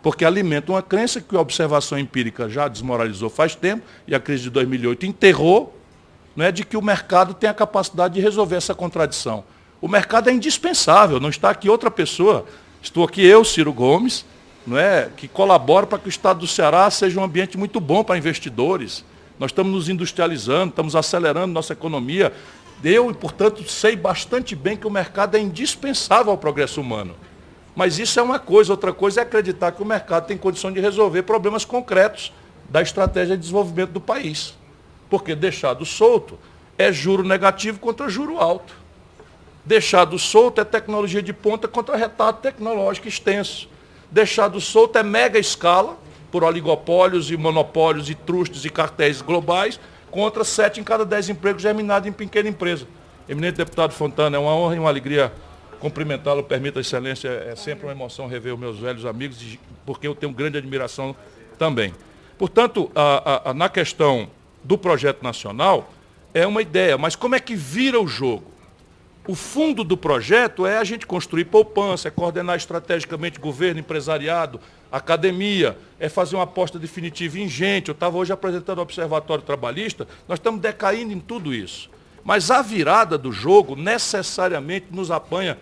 [0.01, 4.43] porque alimenta uma crença que a observação empírica já desmoralizou faz tempo, e a crise
[4.43, 5.76] de 2008 enterrou,
[6.43, 9.43] é de que o mercado tem a capacidade de resolver essa contradição.
[9.81, 12.45] O mercado é indispensável, não está aqui outra pessoa.
[12.81, 14.25] Estou aqui eu, Ciro Gomes,
[14.65, 18.03] não é, que colabora para que o Estado do Ceará seja um ambiente muito bom
[18.03, 19.03] para investidores.
[19.39, 22.33] Nós estamos nos industrializando, estamos acelerando nossa economia.
[22.83, 27.15] Eu, portanto, sei bastante bem que o mercado é indispensável ao progresso humano.
[27.75, 30.79] Mas isso é uma coisa, outra coisa é acreditar que o mercado tem condição de
[30.79, 32.33] resolver problemas concretos
[32.69, 34.55] da estratégia de desenvolvimento do país.
[35.09, 36.37] Porque deixado solto
[36.77, 38.73] é juro negativo contra juro alto.
[39.65, 43.67] Deixado solto é tecnologia de ponta contra retardo tecnológico extenso.
[44.09, 45.97] Deixado solto é mega escala,
[46.31, 49.79] por oligopólios e monopólios e trustes e cartéis globais,
[50.09, 52.87] contra sete em cada dez empregos germinados em pequena empresa.
[53.27, 55.33] Eminente deputado Fontana, é uma honra e uma alegria
[55.79, 59.37] cumprimentá-lo, permita a excelência, é sempre uma emoção rever os meus velhos amigos,
[59.85, 61.15] porque eu tenho grande admiração
[61.57, 61.93] também.
[62.37, 64.29] Portanto, a, a, a, na questão
[64.67, 65.93] do projeto nacional
[66.33, 68.51] é uma ideia, mas como é que vira o jogo?
[69.25, 74.59] O fundo do projeto é a gente construir poupança, é coordenar estrategicamente governo, empresariado,
[74.91, 77.87] academia, é fazer uma aposta definitiva em gente.
[77.87, 81.89] Eu estava hoje apresentando o Observatório Trabalhista, nós estamos decaindo em tudo isso.
[82.23, 85.57] Mas a virada do jogo necessariamente nos apanha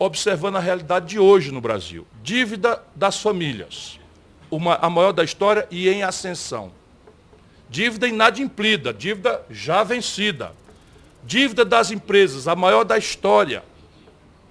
[0.00, 2.06] observando a realidade de hoje no Brasil.
[2.22, 3.98] Dívida das famílias,
[4.50, 6.77] uma, a maior da história e em ascensão.
[7.68, 10.52] Dívida inadimplida, dívida já vencida.
[11.24, 13.62] Dívida das empresas, a maior da história.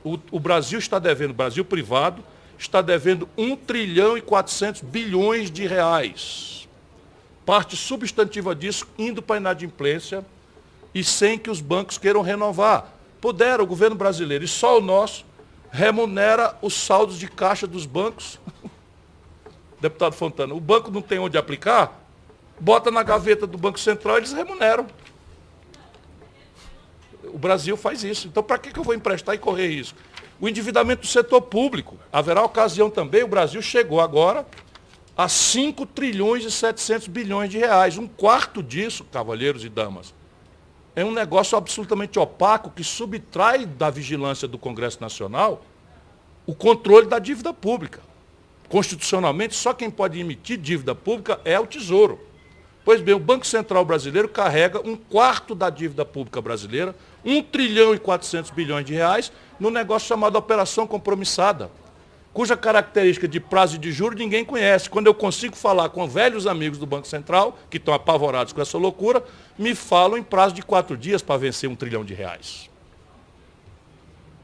[0.03, 2.23] O, o Brasil está devendo, o Brasil privado,
[2.57, 6.67] está devendo 1 trilhão e 400 bilhões de reais.
[7.45, 10.23] Parte substantiva disso indo para a inadimplência
[10.93, 12.93] e sem que os bancos queiram renovar.
[13.19, 15.25] Puderam, o governo brasileiro, e só o nosso,
[15.71, 18.39] remunera os saldos de caixa dos bancos.
[19.81, 22.06] Deputado Fontana, o banco não tem onde aplicar,
[22.59, 24.87] bota na gaveta do Banco Central e eles remuneram.
[27.25, 28.27] O Brasil faz isso.
[28.27, 29.95] Então, para que, que eu vou emprestar e correr isso?
[30.39, 31.97] O endividamento do setor público.
[32.11, 34.45] Haverá ocasião também, o Brasil chegou agora
[35.17, 37.97] a 5 trilhões e 700 bilhões de reais.
[37.97, 40.13] Um quarto disso, cavalheiros e damas,
[40.95, 45.63] é um negócio absolutamente opaco que subtrai da vigilância do Congresso Nacional
[46.45, 48.01] o controle da dívida pública.
[48.69, 52.19] Constitucionalmente, só quem pode emitir dívida pública é o Tesouro.
[52.87, 57.93] Pois bem, o Banco Central brasileiro carrega um quarto da dívida pública brasileira, 1 trilhão
[57.93, 59.29] e 400 bilhões de reais,
[59.59, 61.69] no negócio chamado Operação Compromissada
[62.33, 64.89] cuja característica de prazo de juros ninguém conhece.
[64.89, 68.77] Quando eu consigo falar com velhos amigos do Banco Central, que estão apavorados com essa
[68.77, 69.21] loucura,
[69.57, 72.69] me falam em prazo de quatro dias para vencer um trilhão de reais.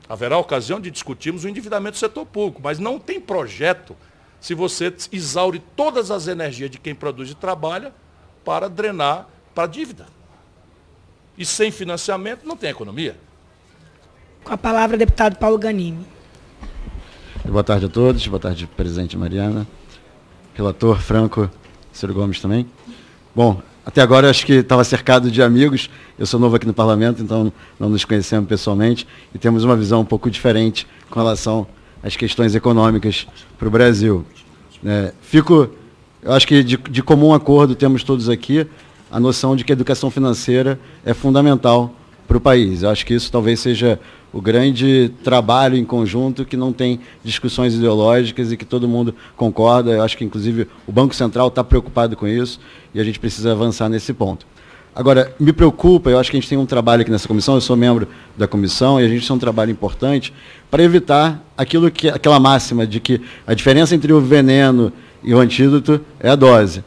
[0.09, 3.95] Haverá ocasião de discutirmos o endividamento do setor público, mas não tem projeto
[4.41, 7.93] se você exaure todas as energias de quem produz e trabalha
[8.43, 10.05] para drenar para a dívida.
[11.37, 13.15] E sem financiamento não tem economia.
[14.43, 16.05] Com a palavra, deputado Paulo Ganimi.
[17.45, 19.67] Boa tarde a todos, boa tarde, presidente Mariana,
[20.53, 21.49] relator Franco,
[21.91, 22.67] Ciro Gomes também.
[23.35, 27.21] Bom, até agora acho que estava cercado de amigos, eu sou novo aqui no parlamento,
[27.21, 31.67] então não nos conhecemos pessoalmente e temos uma visão um pouco diferente com relação
[32.01, 33.27] às questões econômicas
[33.57, 34.25] para o Brasil.
[34.85, 35.69] É, fico,
[36.23, 38.65] eu acho que de, de comum acordo temos todos aqui
[39.11, 41.93] a noção de que a educação financeira é fundamental
[42.27, 42.81] para o país.
[42.81, 43.99] Eu acho que isso talvez seja
[44.31, 49.91] o grande trabalho em conjunto que não tem discussões ideológicas e que todo mundo concorda.
[49.91, 52.59] Eu acho que, inclusive, o Banco Central está preocupado com isso
[52.93, 54.47] e a gente precisa avançar nesse ponto.
[54.95, 57.61] Agora, me preocupa, eu acho que a gente tem um trabalho aqui nessa comissão, eu
[57.61, 58.07] sou membro
[58.37, 60.31] da comissão e a gente tem um trabalho importante
[60.69, 64.93] para evitar aquilo que, aquela máxima de que a diferença entre o veneno
[65.23, 66.83] e o antídoto é a dose.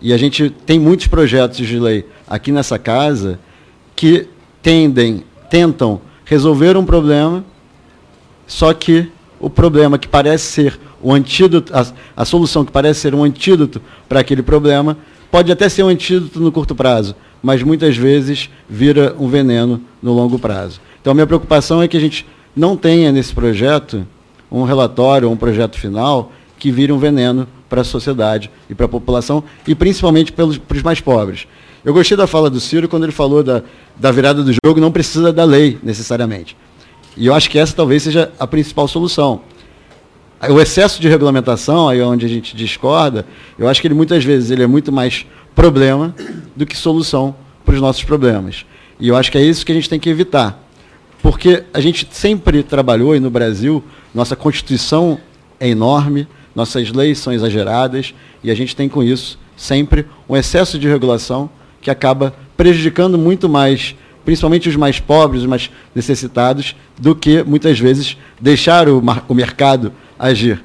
[0.00, 3.38] E a gente tem muitos projetos de lei aqui nessa casa
[3.94, 4.28] que
[4.62, 7.44] tendem, tentam resolver um problema,
[8.46, 13.14] só que o problema que parece ser o antídoto, a, a solução que parece ser
[13.14, 14.96] um antídoto para aquele problema,
[15.30, 20.12] pode até ser um antídoto no curto prazo, mas muitas vezes vira um veneno no
[20.12, 20.80] longo prazo.
[21.00, 22.26] Então, a minha preocupação é que a gente
[22.56, 24.06] não tenha nesse projeto
[24.50, 28.88] um relatório, um projeto final que vire um veneno para a sociedade e para a
[28.88, 31.46] população, e principalmente pelos, para os mais pobres.
[31.84, 33.62] Eu gostei da fala do Ciro quando ele falou da,
[33.96, 36.56] da virada do jogo, não precisa da lei, necessariamente.
[37.16, 39.42] E eu acho que essa talvez seja a principal solução.
[40.48, 43.26] O excesso de regulamentação, aí é onde a gente discorda,
[43.58, 46.14] eu acho que ele muitas vezes ele é muito mais problema
[46.56, 47.34] do que solução
[47.64, 48.66] para os nossos problemas.
[48.98, 50.60] E eu acho que é isso que a gente tem que evitar.
[51.22, 53.82] Porque a gente sempre trabalhou, e no Brasil,
[54.14, 55.18] nossa Constituição
[55.58, 60.78] é enorme, nossas leis são exageradas, e a gente tem com isso sempre um excesso
[60.78, 61.50] de regulação
[61.80, 63.94] que acaba prejudicando muito mais,
[64.24, 69.92] principalmente os mais pobres, os mais necessitados, do que muitas vezes deixar o, o mercado
[70.18, 70.62] agir.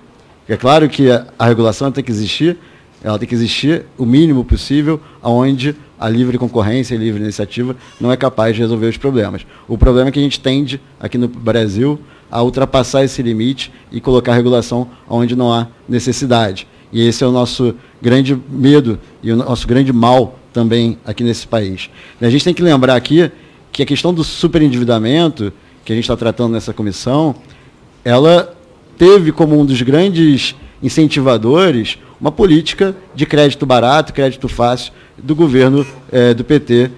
[0.48, 2.58] É claro que a, a regulação tem que existir,
[3.04, 8.12] ela tem que existir o mínimo possível, aonde a livre concorrência e livre iniciativa não
[8.12, 9.46] é capaz de resolver os problemas.
[9.68, 12.00] O problema é que a gente tende, aqui no Brasil,
[12.32, 16.68] a ultrapassar esse limite e colocar regulação onde não há necessidade.
[16.92, 21.48] E esse é o nosso grande medo e o nosso grande mal também aqui nesse
[21.48, 21.90] país.
[22.20, 23.32] A gente tem que lembrar aqui
[23.72, 25.54] que a questão do superendividamento,
[25.86, 27.36] que a gente está tratando nessa comissão,
[28.04, 28.56] ela
[28.98, 35.86] teve como um dos grandes incentivadores uma política de crédito barato, crédito fácil do governo
[36.12, 36.92] é, do PT,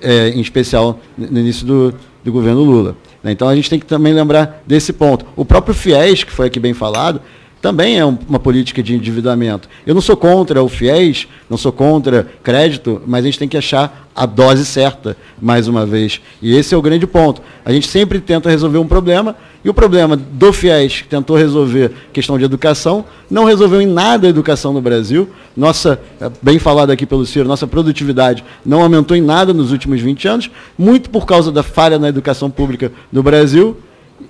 [0.00, 2.96] é, em especial no início do, do governo Lula.
[3.24, 5.26] Então a gente tem que também lembrar desse ponto.
[5.36, 7.20] O próprio FIES, que foi aqui bem falado,
[7.60, 9.68] também é uma política de endividamento.
[9.86, 13.56] Eu não sou contra o FIES, não sou contra crédito, mas a gente tem que
[13.56, 16.20] achar a dose certa, mais uma vez.
[16.40, 17.42] E esse é o grande ponto.
[17.64, 21.90] A gente sempre tenta resolver um problema, e o problema do FIES, que tentou resolver
[22.12, 25.28] questão de educação, não resolveu em nada a educação no Brasil.
[25.56, 26.00] Nossa,
[26.40, 30.50] bem falado aqui pelo Ciro, nossa produtividade não aumentou em nada nos últimos 20 anos,
[30.76, 33.76] muito por causa da falha na educação pública no Brasil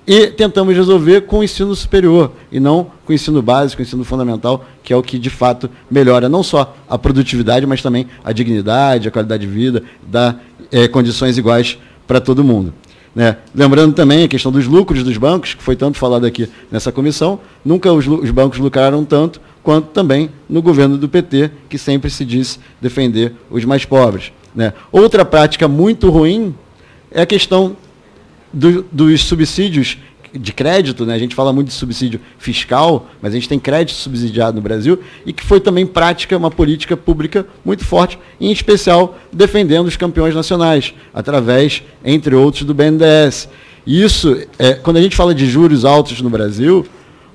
[0.05, 4.03] e tentamos resolver com o ensino superior e não com o ensino básico, o ensino
[4.03, 8.31] fundamental, que é o que de fato melhora não só a produtividade, mas também a
[8.31, 10.35] dignidade, a qualidade de vida, dá
[10.71, 11.77] é, condições iguais
[12.07, 12.73] para todo mundo.
[13.15, 13.37] Né?
[13.53, 17.39] Lembrando também a questão dos lucros dos bancos, que foi tanto falado aqui nessa comissão,
[17.65, 22.23] nunca os, os bancos lucraram tanto quanto também no governo do PT, que sempre se
[22.23, 24.31] disse defender os mais pobres.
[24.55, 24.73] Né?
[24.91, 26.55] Outra prática muito ruim
[27.11, 27.75] é a questão
[28.53, 29.97] do, dos subsídios
[30.31, 31.15] de crédito, né?
[31.15, 34.99] a gente fala muito de subsídio fiscal, mas a gente tem crédito subsidiado no Brasil,
[35.25, 40.35] e que foi também prática, uma política pública muito forte, em especial defendendo os campeões
[40.35, 43.49] nacionais, através, entre outros, do BNDES.
[43.85, 46.85] E isso, é, quando a gente fala de juros altos no Brasil,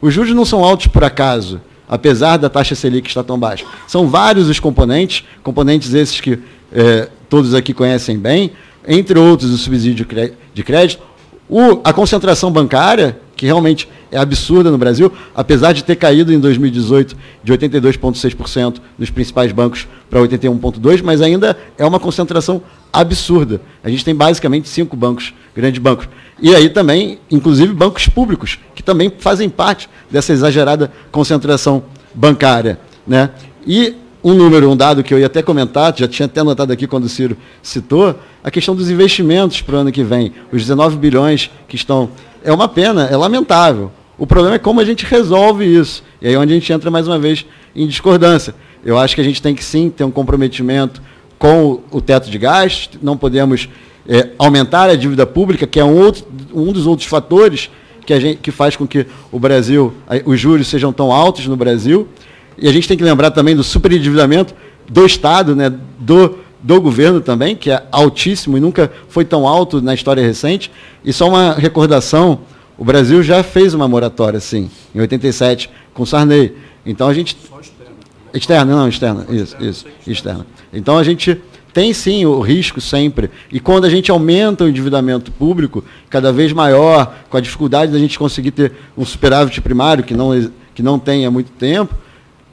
[0.00, 3.64] os juros não são altos por acaso, apesar da taxa Selic estar tão baixa.
[3.88, 6.38] São vários os componentes, componentes esses que
[6.72, 8.52] é, todos aqui conhecem bem,
[8.86, 10.06] entre outros o subsídio
[10.54, 11.02] de crédito,
[11.48, 16.38] o, a concentração bancária, que realmente é absurda no Brasil, apesar de ter caído em
[16.38, 22.62] 2018 de 82,6% nos principais bancos para 81,2%, mas ainda é uma concentração
[22.92, 23.60] absurda.
[23.82, 26.08] A gente tem basicamente cinco bancos, grandes bancos.
[26.40, 32.78] E aí também, inclusive, bancos públicos, que também fazem parte dessa exagerada concentração bancária.
[33.06, 33.30] Né?
[33.66, 33.94] E
[34.24, 37.04] um número, um dado que eu ia até comentar, já tinha até anotado aqui quando
[37.04, 40.32] o Ciro citou, a questão dos investimentos para o ano que vem.
[40.50, 42.08] Os 19 bilhões que estão.
[42.42, 43.92] É uma pena, é lamentável.
[44.16, 46.02] O problema é como a gente resolve isso.
[46.22, 47.44] E aí é onde a gente entra mais uma vez
[47.76, 48.54] em discordância.
[48.82, 51.02] Eu acho que a gente tem que sim ter um comprometimento
[51.38, 53.68] com o teto de gastos, não podemos
[54.08, 57.70] é, aumentar a dívida pública, que é um, outro, um dos outros fatores
[58.06, 59.92] que, a gente, que faz com que o Brasil,
[60.24, 62.08] os juros sejam tão altos no Brasil.
[62.56, 64.54] E a gente tem que lembrar também do superendividamento
[64.88, 69.80] do Estado, né, do, do governo também, que é altíssimo e nunca foi tão alto
[69.80, 70.70] na história recente.
[71.04, 72.40] E só uma recordação,
[72.78, 76.54] o Brasil já fez uma moratória, sim, em 87, com Sarney.
[76.84, 77.36] Então a gente.
[77.48, 77.94] Só externa.
[78.32, 79.26] Externa, não, externa.
[79.28, 80.46] Isso, isso, externa.
[80.72, 81.40] Então a gente
[81.72, 83.30] tem sim o risco sempre.
[83.50, 87.98] E quando a gente aumenta o endividamento público cada vez maior, com a dificuldade da
[87.98, 90.30] gente conseguir ter um superávit primário que não,
[90.72, 91.94] que não tem há muito tempo,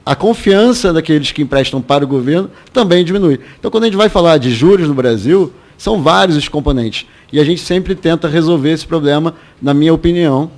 [0.05, 3.39] a confiança daqueles que emprestam para o governo também diminui.
[3.59, 7.05] Então, quando a gente vai falar de juros no Brasil, são vários os componentes.
[7.31, 10.51] E a gente sempre tenta resolver esse problema, na minha opinião,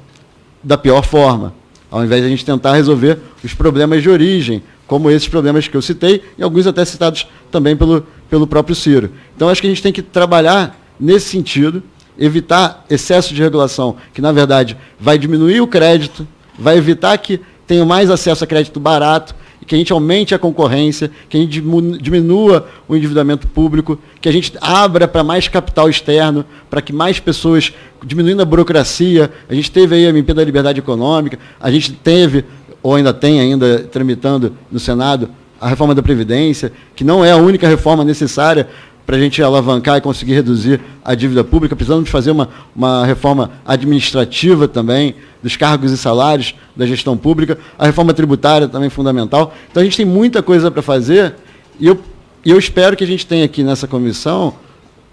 [0.63, 1.53] da pior forma.
[1.91, 5.75] Ao invés de a gente tentar resolver os problemas de origem, como esses problemas que
[5.75, 9.11] eu citei, e alguns até citados também pelo, pelo próprio Ciro.
[9.35, 11.83] Então, acho que a gente tem que trabalhar nesse sentido,
[12.17, 16.27] evitar excesso de regulação, que na verdade vai diminuir o crédito,
[16.57, 19.35] vai evitar que tenham mais acesso a crédito barato,
[19.65, 21.61] que a gente aumente a concorrência, que a gente
[22.01, 27.19] diminua o endividamento público, que a gente abra para mais capital externo, para que mais
[27.19, 27.73] pessoas,
[28.05, 32.45] diminuindo a burocracia, a gente teve aí a MP da Liberdade Econômica, a gente teve,
[32.81, 37.37] ou ainda tem ainda tramitando no Senado, a reforma da Previdência, que não é a
[37.37, 38.67] única reforma necessária
[39.05, 41.75] para a gente alavancar e conseguir reduzir a dívida pública.
[41.75, 47.57] Precisamos fazer uma, uma reforma administrativa também, dos cargos e salários da gestão pública.
[47.77, 49.53] A reforma tributária também é fundamental.
[49.69, 51.35] Então a gente tem muita coisa para fazer
[51.79, 51.99] e eu,
[52.45, 54.53] eu espero que a gente tenha aqui nessa comissão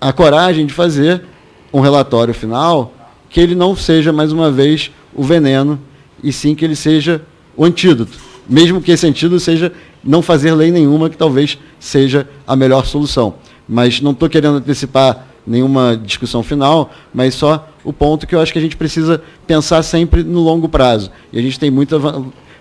[0.01, 1.23] a coragem de fazer
[1.73, 2.95] um relatório final
[3.29, 5.79] que ele não seja, mais uma vez, o veneno,
[6.23, 7.23] e sim que ele seja
[7.57, 8.19] o antídoto.
[8.49, 9.73] Mesmo que esse antídoto seja
[10.03, 13.35] não fazer lei nenhuma, que talvez seja a melhor solução
[13.71, 18.53] mas não estou querendo antecipar nenhuma discussão final, mas só o ponto que eu acho
[18.53, 21.11] que a gente precisa pensar sempre no longo prazo.
[21.33, 21.97] E a gente tem muita,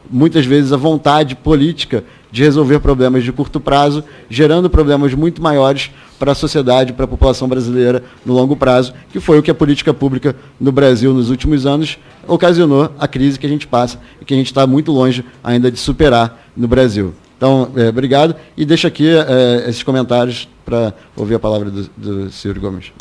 [0.09, 5.89] muitas vezes a vontade política de resolver problemas de curto prazo, gerando problemas muito maiores
[6.19, 9.55] para a sociedade, para a população brasileira no longo prazo, que foi o que a
[9.55, 11.97] política pública no Brasil nos últimos anos
[12.27, 15.71] ocasionou a crise que a gente passa e que a gente está muito longe ainda
[15.71, 17.15] de superar no Brasil.
[17.39, 22.29] Então, é, obrigado e deixo aqui é, esses comentários para ouvir a palavra do, do
[22.29, 22.91] senhor Gomes.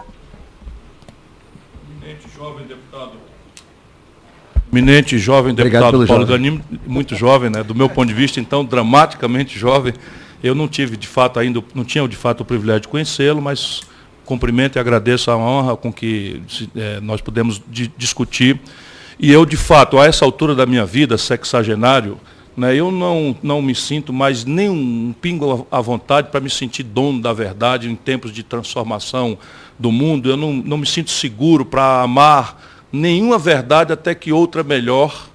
[2.00, 3.12] Eminente jovem deputado.
[4.72, 7.64] Eminente jovem deputado Paulo Ganim, muito jovem, né?
[7.64, 9.92] do meu ponto de vista, então, dramaticamente jovem.
[10.40, 13.80] Eu não tive, de fato, ainda, não tinha, de fato, o privilégio de conhecê-lo, mas
[14.24, 16.40] cumprimento e agradeço a honra com que
[16.76, 17.60] é, nós podemos
[17.96, 18.60] discutir.
[19.18, 22.20] E eu, de fato, a essa altura da minha vida, sexagenário,
[22.58, 22.74] né?
[22.74, 27.22] Eu não, não me sinto mais nem um pingo à vontade para me sentir dono
[27.22, 29.38] da verdade em tempos de transformação
[29.78, 30.28] do mundo.
[30.28, 32.60] Eu não, não me sinto seguro para amar
[32.92, 35.28] nenhuma verdade até que outra melhor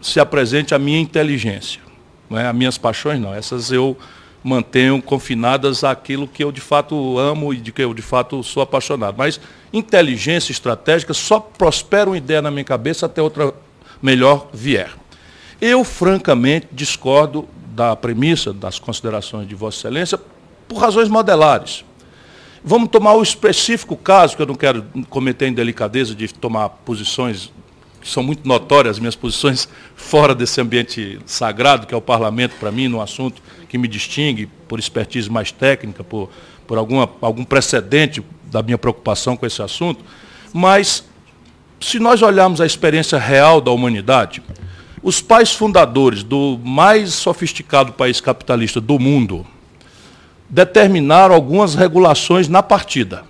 [0.00, 1.82] se apresente à minha inteligência.
[2.30, 2.48] Não é?
[2.48, 3.94] As minhas paixões não, essas eu
[4.42, 8.62] mantenham confinadas àquilo que eu de fato amo e de que eu de fato sou
[8.62, 9.16] apaixonado.
[9.18, 9.38] Mas
[9.70, 13.52] inteligência estratégica só prospera uma ideia na minha cabeça até outra
[14.00, 15.01] melhor vier.
[15.64, 20.18] Eu, francamente, discordo da premissa das considerações de Vossa Excelência
[20.66, 21.84] por razões modelares.
[22.64, 27.52] Vamos tomar o específico caso, que eu não quero cometer indelicadeza de tomar posições
[28.00, 32.72] que são muito notórias, minhas posições fora desse ambiente sagrado, que é o parlamento para
[32.72, 36.28] mim, no assunto que me distingue por expertise mais técnica, por,
[36.66, 40.04] por alguma, algum precedente da minha preocupação com esse assunto.
[40.52, 41.04] Mas,
[41.80, 44.42] se nós olharmos a experiência real da humanidade,
[45.02, 49.44] os pais fundadores do mais sofisticado país capitalista do mundo
[50.48, 53.24] determinaram algumas regulações na partida.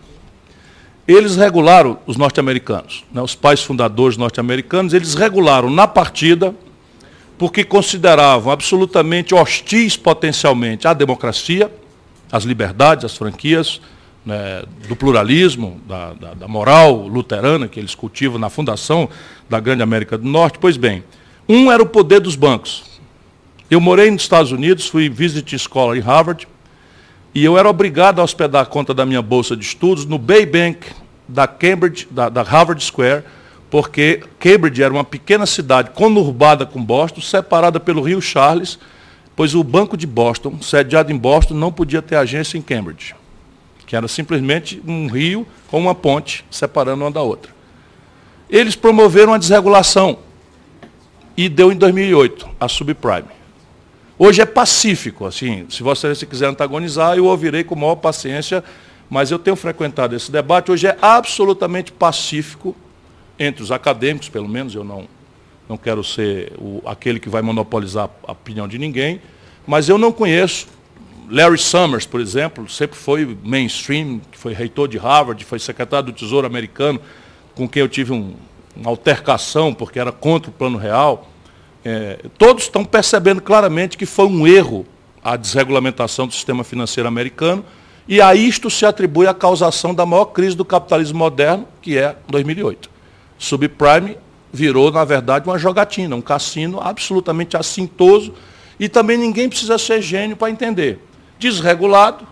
[1.06, 6.54] Eles regularam, os norte-americanos, né, os pais fundadores norte-americanos, eles regularam na partida
[7.38, 11.72] porque consideravam absolutamente hostis potencialmente à democracia,
[12.30, 13.80] às liberdades, às franquias,
[14.24, 19.08] né, do pluralismo, da, da, da, moral luterana que eles cultivam na fundação
[19.50, 20.58] da grande América do Norte.
[20.60, 21.02] Pois bem,
[21.48, 22.84] um era o poder dos bancos.
[23.70, 26.46] Eu morei nos Estados Unidos, fui visit scholar em Harvard,
[27.34, 30.44] e eu era obrigado a hospedar a conta da minha bolsa de estudos no Bay
[30.44, 30.86] Bank
[31.26, 33.24] da Cambridge, da, da Harvard Square,
[33.70, 38.78] porque Cambridge era uma pequena cidade conurbada com Boston, separada pelo rio Charles,
[39.34, 43.14] pois o Banco de Boston, sediado em Boston, não podia ter agência em Cambridge,
[43.86, 47.50] que era simplesmente um rio com uma ponte separando uma da outra.
[48.50, 50.18] Eles promoveram a desregulação
[51.36, 53.28] e deu em 2008 a subprime.
[54.18, 58.62] Hoje é pacífico, assim, se você quiser antagonizar, eu ouvirei com maior paciência,
[59.10, 62.76] mas eu tenho frequentado esse debate, hoje é absolutamente pacífico
[63.38, 65.08] entre os acadêmicos, pelo menos, eu não,
[65.68, 69.20] não quero ser o, aquele que vai monopolizar a opinião de ninguém,
[69.66, 70.68] mas eu não conheço.
[71.28, 76.46] Larry Summers, por exemplo, sempre foi mainstream, foi reitor de Harvard, foi secretário do Tesouro
[76.46, 77.00] americano,
[77.54, 78.34] com quem eu tive um,
[78.76, 81.28] uma altercação, porque era contra o plano real.
[81.84, 84.86] É, todos estão percebendo claramente que foi um erro
[85.22, 87.64] a desregulamentação do sistema financeiro americano,
[88.08, 92.16] e a isto se atribui a causação da maior crise do capitalismo moderno, que é
[92.28, 92.92] 2008
[93.42, 94.16] subprime
[94.52, 98.32] virou, na verdade, uma jogatina, um cassino absolutamente assintoso
[98.78, 101.00] e também ninguém precisa ser gênio para entender.
[101.38, 102.26] Desregulado,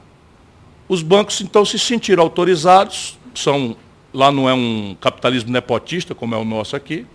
[0.88, 3.74] os bancos então se sentiram autorizados, são,
[4.12, 7.06] lá não é um capitalismo nepotista, como é o nosso aqui.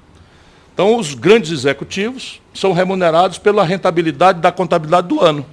[0.74, 5.46] Então, os grandes executivos são remunerados pela rentabilidade da contabilidade do ano.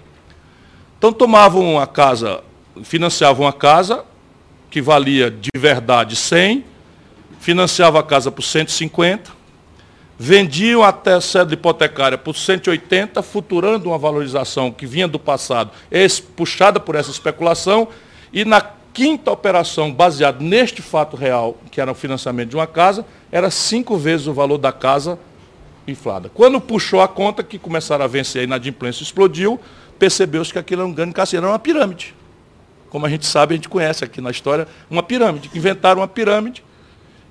[0.98, 2.42] Então, tomavam a casa,
[2.82, 4.04] financiavam a casa,
[4.70, 6.64] que valia de verdade 100,
[7.38, 9.30] financiava a casa por 150,
[10.18, 15.70] vendiam até a sede hipotecária por 180, futurando uma valorização que vinha do passado,
[16.36, 17.88] puxada por essa especulação,
[18.32, 18.60] e na
[18.92, 23.96] quinta operação, baseada neste fato real, que era o financiamento de uma casa, era cinco
[23.96, 25.18] vezes o valor da casa
[25.86, 26.30] inflada.
[26.32, 29.58] Quando puxou a conta, que começaram a vencer, a inadimplência explodiu,
[29.98, 32.14] percebeu-se que aquilo era um grande cassino, era uma pirâmide.
[32.90, 35.50] Como a gente sabe, a gente conhece aqui na história, uma pirâmide.
[35.54, 36.62] Inventaram uma pirâmide,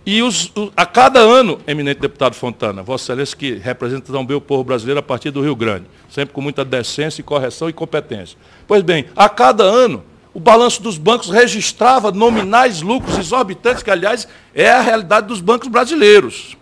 [0.04, 4.42] e os, a cada ano, eminente deputado Fontana, Vossa Excelência que representa tão bem o
[4.42, 8.36] povo brasileiro a partir do Rio Grande, sempre com muita decência, correção e competência.
[8.68, 10.04] Pois bem, a cada ano,
[10.34, 15.68] o balanço dos bancos registrava nominais lucros exorbitantes, que, aliás, é a realidade dos bancos
[15.68, 16.56] brasileiros.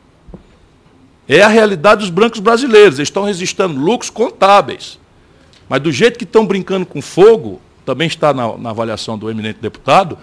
[1.27, 2.97] É a realidade dos bancos brasileiros.
[2.97, 4.99] Eles estão registrando lucros contábeis.
[5.67, 9.59] Mas do jeito que estão brincando com fogo, também está na, na avaliação do eminente
[9.61, 10.17] deputado,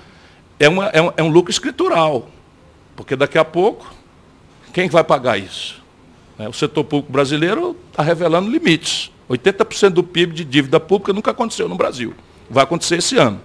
[0.58, 2.28] é, uma, é, um, é um lucro escritural.
[2.96, 3.94] Porque daqui a pouco,
[4.72, 5.80] quem vai pagar isso?
[6.36, 9.12] É, o setor público brasileiro está revelando limites.
[9.30, 12.12] 80% do PIB de dívida pública nunca aconteceu no Brasil.
[12.48, 13.40] Vai acontecer esse ano.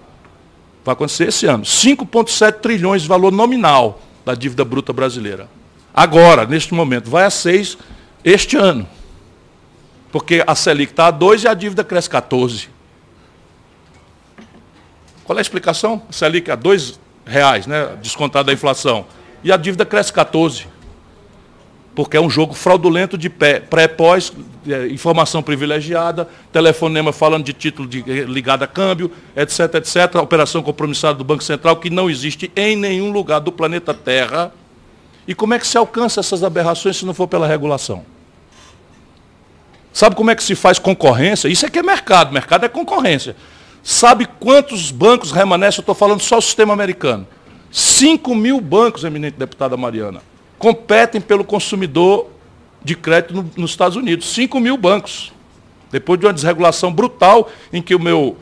[0.84, 1.64] Vai acontecer esse ano.
[1.64, 5.48] 5,7 trilhões de valor nominal da dívida bruta brasileira.
[5.94, 7.76] Agora, neste momento, vai a 6
[8.24, 8.88] este ano.
[10.10, 12.68] Porque a Selic está a 2 e a dívida cresce 14.
[15.24, 16.02] Qual é a explicação?
[16.08, 17.96] A Selic a 2 reais, né?
[18.02, 19.06] descontada da inflação
[19.44, 20.66] e a dívida cresce 14.
[21.94, 24.32] Porque é um jogo fraudulento de pré-pós,
[24.66, 30.16] é, informação privilegiada, telefonema falando de título de, eh, ligado a câmbio, etc, etc.
[30.16, 34.52] Operação compromissada do Banco Central que não existe em nenhum lugar do planeta Terra.
[35.28, 38.04] E como é que se alcança essas aberrações se não for pela regulação?
[39.92, 41.48] Sabe como é que se faz concorrência?
[41.48, 43.36] Isso aqui é mercado, mercado é concorrência.
[43.82, 45.80] Sabe quantos bancos remanescem?
[45.80, 47.26] Eu estou falando só o sistema americano.
[47.70, 50.22] 5 mil bancos, eminente deputada Mariana,
[50.62, 52.30] competem pelo consumidor
[52.84, 54.32] de crédito no, nos Estados Unidos.
[54.32, 55.32] 5 mil bancos.
[55.90, 58.36] Depois de uma desregulação brutal em que o meu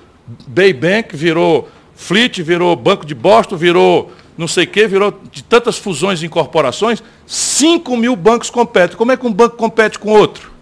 [0.46, 5.42] Bay Bank, virou Fleet, virou Banco de Boston, virou não sei o quê, virou de
[5.42, 8.98] tantas fusões e incorporações, 5 mil bancos competem.
[8.98, 10.52] Como é que um banco compete com outro?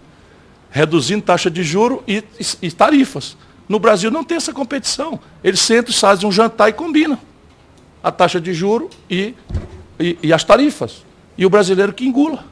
[0.71, 3.35] Reduzindo taxa de juro e, e, e tarifas.
[3.67, 5.19] No Brasil não tem essa competição.
[5.43, 7.19] Eles sentam, fazem um jantar e combinam
[8.01, 9.33] a taxa de juro e,
[9.99, 11.08] e, e as tarifas.
[11.39, 12.43] E o brasileiro que engula.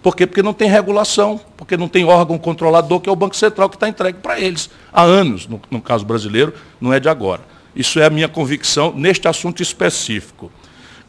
[0.00, 0.28] Por quê?
[0.28, 3.74] Porque não tem regulação, porque não tem órgão controlador, que é o Banco Central, que
[3.74, 7.42] está entregue para eles há anos, no, no caso brasileiro, não é de agora.
[7.74, 10.52] Isso é a minha convicção neste assunto específico.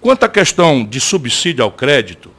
[0.02, 2.32] Quanto à questão de subsídio ao crédito,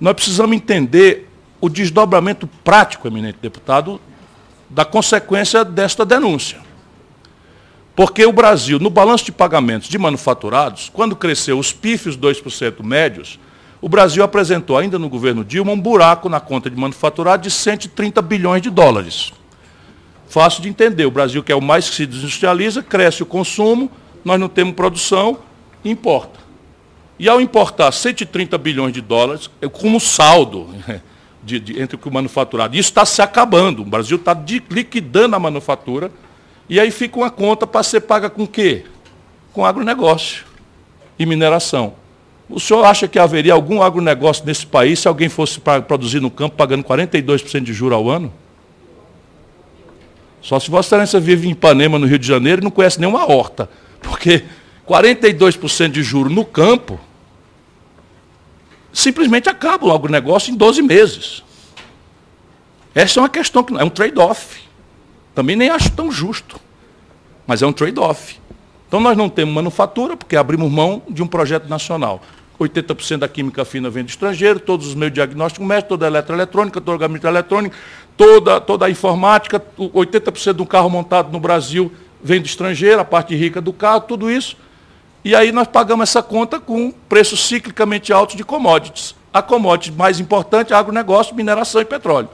[0.00, 1.28] nós precisamos entender
[1.60, 4.00] o desdobramento prático, eminente deputado,
[4.68, 6.58] da consequência desta denúncia.
[7.94, 13.38] Porque o Brasil, no balanço de pagamentos de manufaturados, quando cresceu os pífios 2% médios,
[13.80, 18.20] o Brasil apresentou, ainda no governo Dilma, um buraco na conta de manufaturado de 130
[18.20, 19.32] bilhões de dólares.
[20.28, 21.06] Fácil de entender.
[21.06, 23.90] O Brasil, que é o mais que se desindustrializa, cresce o consumo,
[24.22, 25.38] nós não temos produção,
[25.82, 26.38] importa.
[27.18, 30.68] E ao importar 130 bilhões de dólares, como saldo
[31.42, 33.80] de, de, entre o manufaturado, isso está se acabando.
[33.80, 34.36] O Brasil está
[34.70, 36.12] liquidando a manufatura,
[36.68, 38.84] e aí fica uma conta para ser paga com o quê?
[39.54, 40.44] Com agronegócio
[41.18, 41.99] e mineração.
[42.50, 46.30] O senhor acha que haveria algum agronegócio nesse país se alguém fosse para produzir no
[46.30, 48.32] campo pagando 42% de juros ao ano?
[50.42, 53.30] Só se Vossa Excelência vive em Ipanema, no Rio de Janeiro, e não conhece nenhuma
[53.30, 53.70] horta.
[54.00, 54.44] Porque
[54.88, 56.98] 42% de juro no campo
[58.92, 61.44] simplesmente acaba o agronegócio em 12 meses.
[62.92, 64.60] Essa é uma questão que é um trade-off.
[65.34, 66.58] Também nem acho tão justo.
[67.46, 68.40] Mas é um trade-off.
[68.88, 72.20] Então nós não temos manufatura, porque abrimos mão de um projeto nacional.
[72.60, 76.80] 80% da química fina vem do estrangeiro, todos os meios diagnósticos médicos, toda a eletroeletrônica,
[76.80, 77.76] toda a gabinete eletrônica,
[78.16, 81.90] toda, toda a informática, 80% do carro montado no Brasil
[82.22, 84.56] vem do estrangeiro, a parte rica do carro, tudo isso.
[85.24, 89.14] E aí nós pagamos essa conta com preços ciclicamente altos de commodities.
[89.32, 92.28] A commodity mais importante é agronegócio, mineração e petróleo.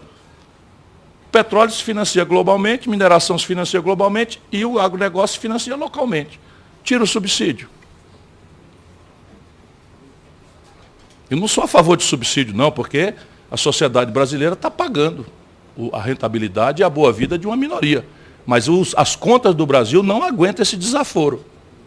[1.29, 6.41] O petróleo se financia globalmente, mineração se financia globalmente e o agronegócio se financia localmente.
[6.83, 7.69] Tira o subsídio.
[11.31, 13.15] Eu não sou a favor de subsídio, não, porque
[13.51, 15.27] a sociedade brasileira está pagando
[15.93, 18.05] a rentabilidade e a boa vida de uma minoria.
[18.47, 21.45] Mas os, as contas do Brasil não aguentam esse desaforo.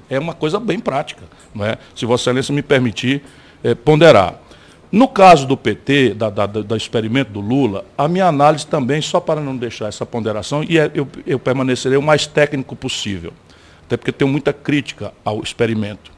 [0.09, 1.23] É uma coisa bem prática,
[1.53, 1.77] não é?
[1.95, 3.23] se Vossa Excelência me permitir
[3.63, 4.39] é, ponderar.
[4.91, 9.19] No caso do PT, da, da, do experimento do Lula, a minha análise também, só
[9.19, 13.31] para não deixar essa ponderação, e é, eu, eu permanecerei o mais técnico possível,
[13.85, 16.11] até porque tenho muita crítica ao experimento,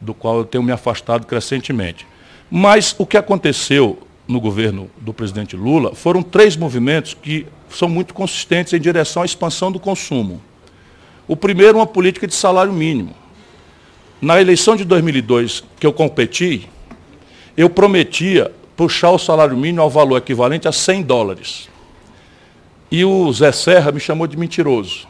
[0.00, 2.06] do qual eu tenho me afastado crescentemente.
[2.50, 8.14] Mas o que aconteceu no governo do presidente Lula foram três movimentos que são muito
[8.14, 10.40] consistentes em direção à expansão do consumo.
[11.26, 13.14] O primeiro, uma política de salário mínimo.
[14.20, 16.68] Na eleição de 2002, que eu competi,
[17.56, 21.68] eu prometia puxar o salário mínimo ao valor equivalente a 100 dólares.
[22.90, 25.06] E o Zé Serra me chamou de mentiroso,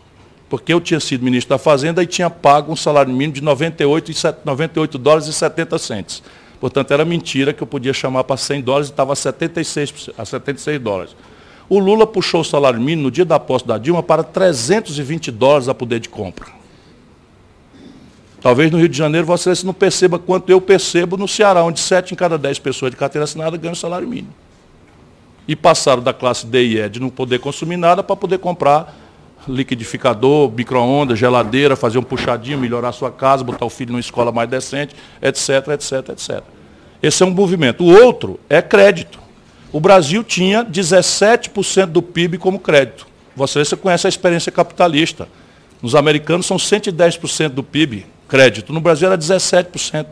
[0.49, 4.13] porque eu tinha sido ministro da Fazenda e tinha pago um salário mínimo de 98,
[4.45, 6.23] 98 dólares e 70 centos.
[6.61, 10.25] Portanto, era mentira que eu podia chamar para 100 dólares e estava a 76, a
[10.25, 11.17] 76 dólares.
[11.69, 15.69] O Lula puxou o salário mínimo no dia da posse da Dilma para 320 dólares
[15.69, 16.47] a poder de compra.
[18.41, 22.15] Talvez no Rio de Janeiro você não perceba quanto eu percebo no Ceará, onde 7
[22.15, 24.33] em cada 10 pessoas de carteira assinada ganham salário mínimo.
[25.47, 28.95] E passaram da classe D e E de não poder consumir nada para poder comprar
[29.49, 34.31] liquidificador, micro-ondas, geladeira, fazer um puxadinho, melhorar a sua casa, botar o filho numa escola
[34.31, 36.43] mais decente, etc, etc, etc.
[37.03, 37.85] Esse é um movimento.
[37.85, 39.19] O outro é crédito.
[39.73, 43.07] O Brasil tinha 17% do PIB como crédito.
[43.37, 45.29] Você, você conhece a experiência capitalista.
[45.81, 48.73] Nos americanos são 110% do PIB crédito.
[48.73, 50.07] No Brasil era 17%.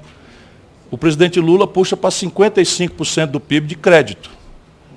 [0.90, 4.30] O presidente Lula puxa para 55% do PIB de crédito.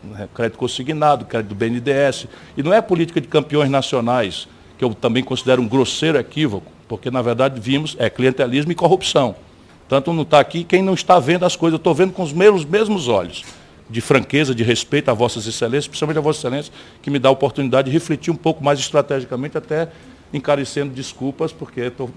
[0.04, 2.28] Né, crédito consignado, crédito do BNDES.
[2.56, 4.47] E não é política de campeões nacionais,
[4.78, 9.36] que eu também considero um grosseiro equívoco, porque na verdade vimos é clientelismo e corrupção.
[9.89, 12.32] Tanto não está aqui quem não está vendo as coisas, eu estou vendo com os
[12.32, 13.43] meus mesmos olhos,
[13.89, 16.72] de franqueza, de respeito a Vossas Excelências, principalmente a Vossa Excelência,
[17.02, 19.89] que me dá a oportunidade de refletir um pouco mais estrategicamente, até
[20.32, 22.10] encarecendo desculpas, porque estou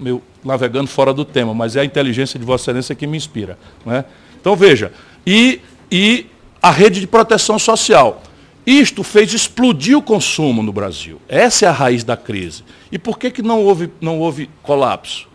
[0.44, 3.58] navegando fora do tema, mas é a inteligência de Vossa Excelência que me inspira.
[3.86, 4.04] Né?
[4.38, 4.92] Então veja,
[5.26, 5.60] e,
[5.90, 6.26] e
[6.62, 8.22] a rede de proteção social.
[8.64, 11.20] Isto fez explodir o consumo no Brasil.
[11.28, 12.62] Essa é a raiz da crise.
[12.92, 15.28] E por que, que não, houve, não houve colapso?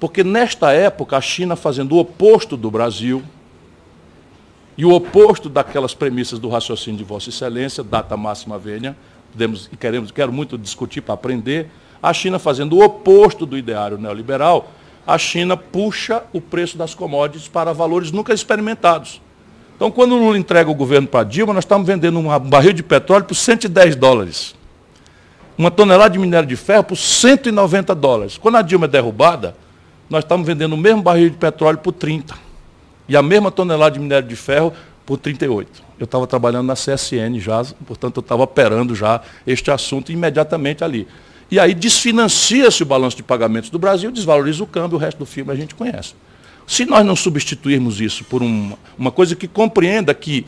[0.00, 3.22] Porque nesta época a China fazendo o oposto do Brasil,
[4.76, 8.96] e o oposto daquelas premissas do raciocínio de Vossa Excelência, data máxima venha,
[9.30, 11.68] podemos, e queremos, quero muito discutir para aprender,
[12.02, 14.72] A China fazendo o oposto do ideário neoliberal,
[15.06, 19.21] a China puxa o preço das commodities para valores nunca experimentados.
[19.82, 22.84] Então, quando o Lula entrega o governo para Dilma, nós estamos vendendo um barril de
[22.84, 24.54] petróleo por 110 dólares.
[25.58, 28.38] Uma tonelada de minério de ferro por 190 dólares.
[28.38, 29.56] Quando a Dilma é derrubada,
[30.08, 32.32] nós estamos vendendo o mesmo barril de petróleo por 30.
[33.08, 34.72] E a mesma tonelada de minério de ferro
[35.04, 35.82] por 38.
[35.98, 41.08] Eu estava trabalhando na CSN já, portanto, eu estava operando já este assunto imediatamente ali.
[41.50, 45.26] E aí desfinancia-se o balanço de pagamentos do Brasil, desvaloriza o câmbio, o resto do
[45.26, 46.14] filme a gente conhece.
[46.66, 50.46] Se nós não substituirmos isso por uma, uma coisa que compreenda que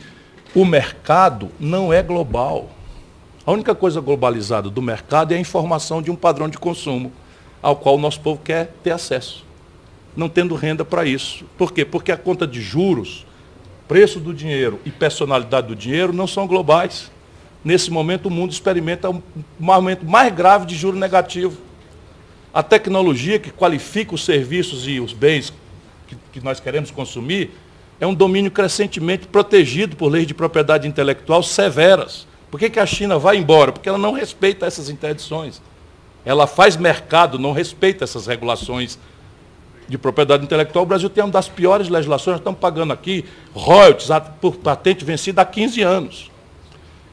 [0.55, 2.69] o mercado não é global.
[3.45, 7.11] A única coisa globalizada do mercado é a informação de um padrão de consumo,
[7.61, 9.45] ao qual o nosso povo quer ter acesso,
[10.15, 11.45] não tendo renda para isso.
[11.57, 11.83] Por quê?
[11.83, 13.25] Porque a conta de juros,
[13.87, 17.11] preço do dinheiro e personalidade do dinheiro não são globais.
[17.63, 19.21] Nesse momento, o mundo experimenta um
[19.59, 21.57] momento mais grave de juro negativo.
[22.53, 25.51] A tecnologia que qualifica os serviços e os bens
[26.07, 27.51] que, que nós queremos consumir
[27.99, 32.27] é um domínio crescentemente protegido por leis de propriedade intelectual severas.
[32.51, 33.71] Por que, que a China vai embora?
[33.71, 35.61] Porque ela não respeita essas interdições.
[36.25, 38.97] Ela faz mercado, não respeita essas regulações
[39.87, 40.83] de propriedade intelectual.
[40.83, 44.09] O Brasil tem uma das piores legislações, nós estamos pagando aqui royalties
[44.41, 46.31] por patente vencida há 15 anos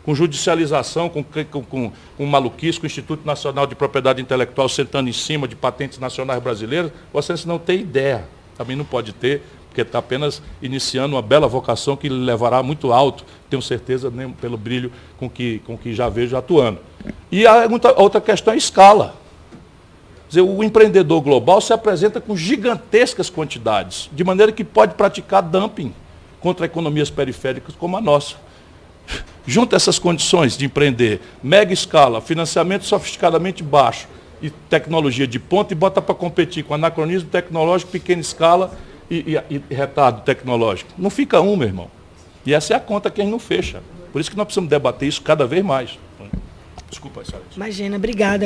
[0.05, 5.09] com judicialização, com, com, com, com maluquice, com o Instituto Nacional de Propriedade Intelectual sentando
[5.09, 8.25] em cima de patentes nacionais brasileiras, vocês não têm ideia.
[8.57, 9.43] Também não pode ter,
[9.73, 14.59] porque está apenas iniciando uma bela vocação que levará muito alto, tenho certeza, nem pelo
[14.59, 16.79] brilho com que, com que já vejo atuando.
[17.31, 19.15] E a outra questão é a escala.
[20.29, 25.95] Dizer, o empreendedor global se apresenta com gigantescas quantidades, de maneira que pode praticar dumping
[26.41, 28.37] contra economias periféricas como a nossa.
[29.47, 34.07] Junta essas condições de empreender, mega escala, financiamento sofisticadamente baixo
[34.43, 38.77] e tecnologia de ponta e bota para competir com anacronismo tecnológico, pequena escala
[39.11, 40.91] e, e, e, retardo tecnológico.
[40.99, 41.91] Não fica um, meu irmão.
[42.45, 43.83] E essa é a conta que a gente não fecha.
[44.13, 45.99] Por isso que nós precisamos debater isso cada vez mais.
[46.91, 47.23] Desculpa,
[47.57, 48.41] Imagina, obrigada.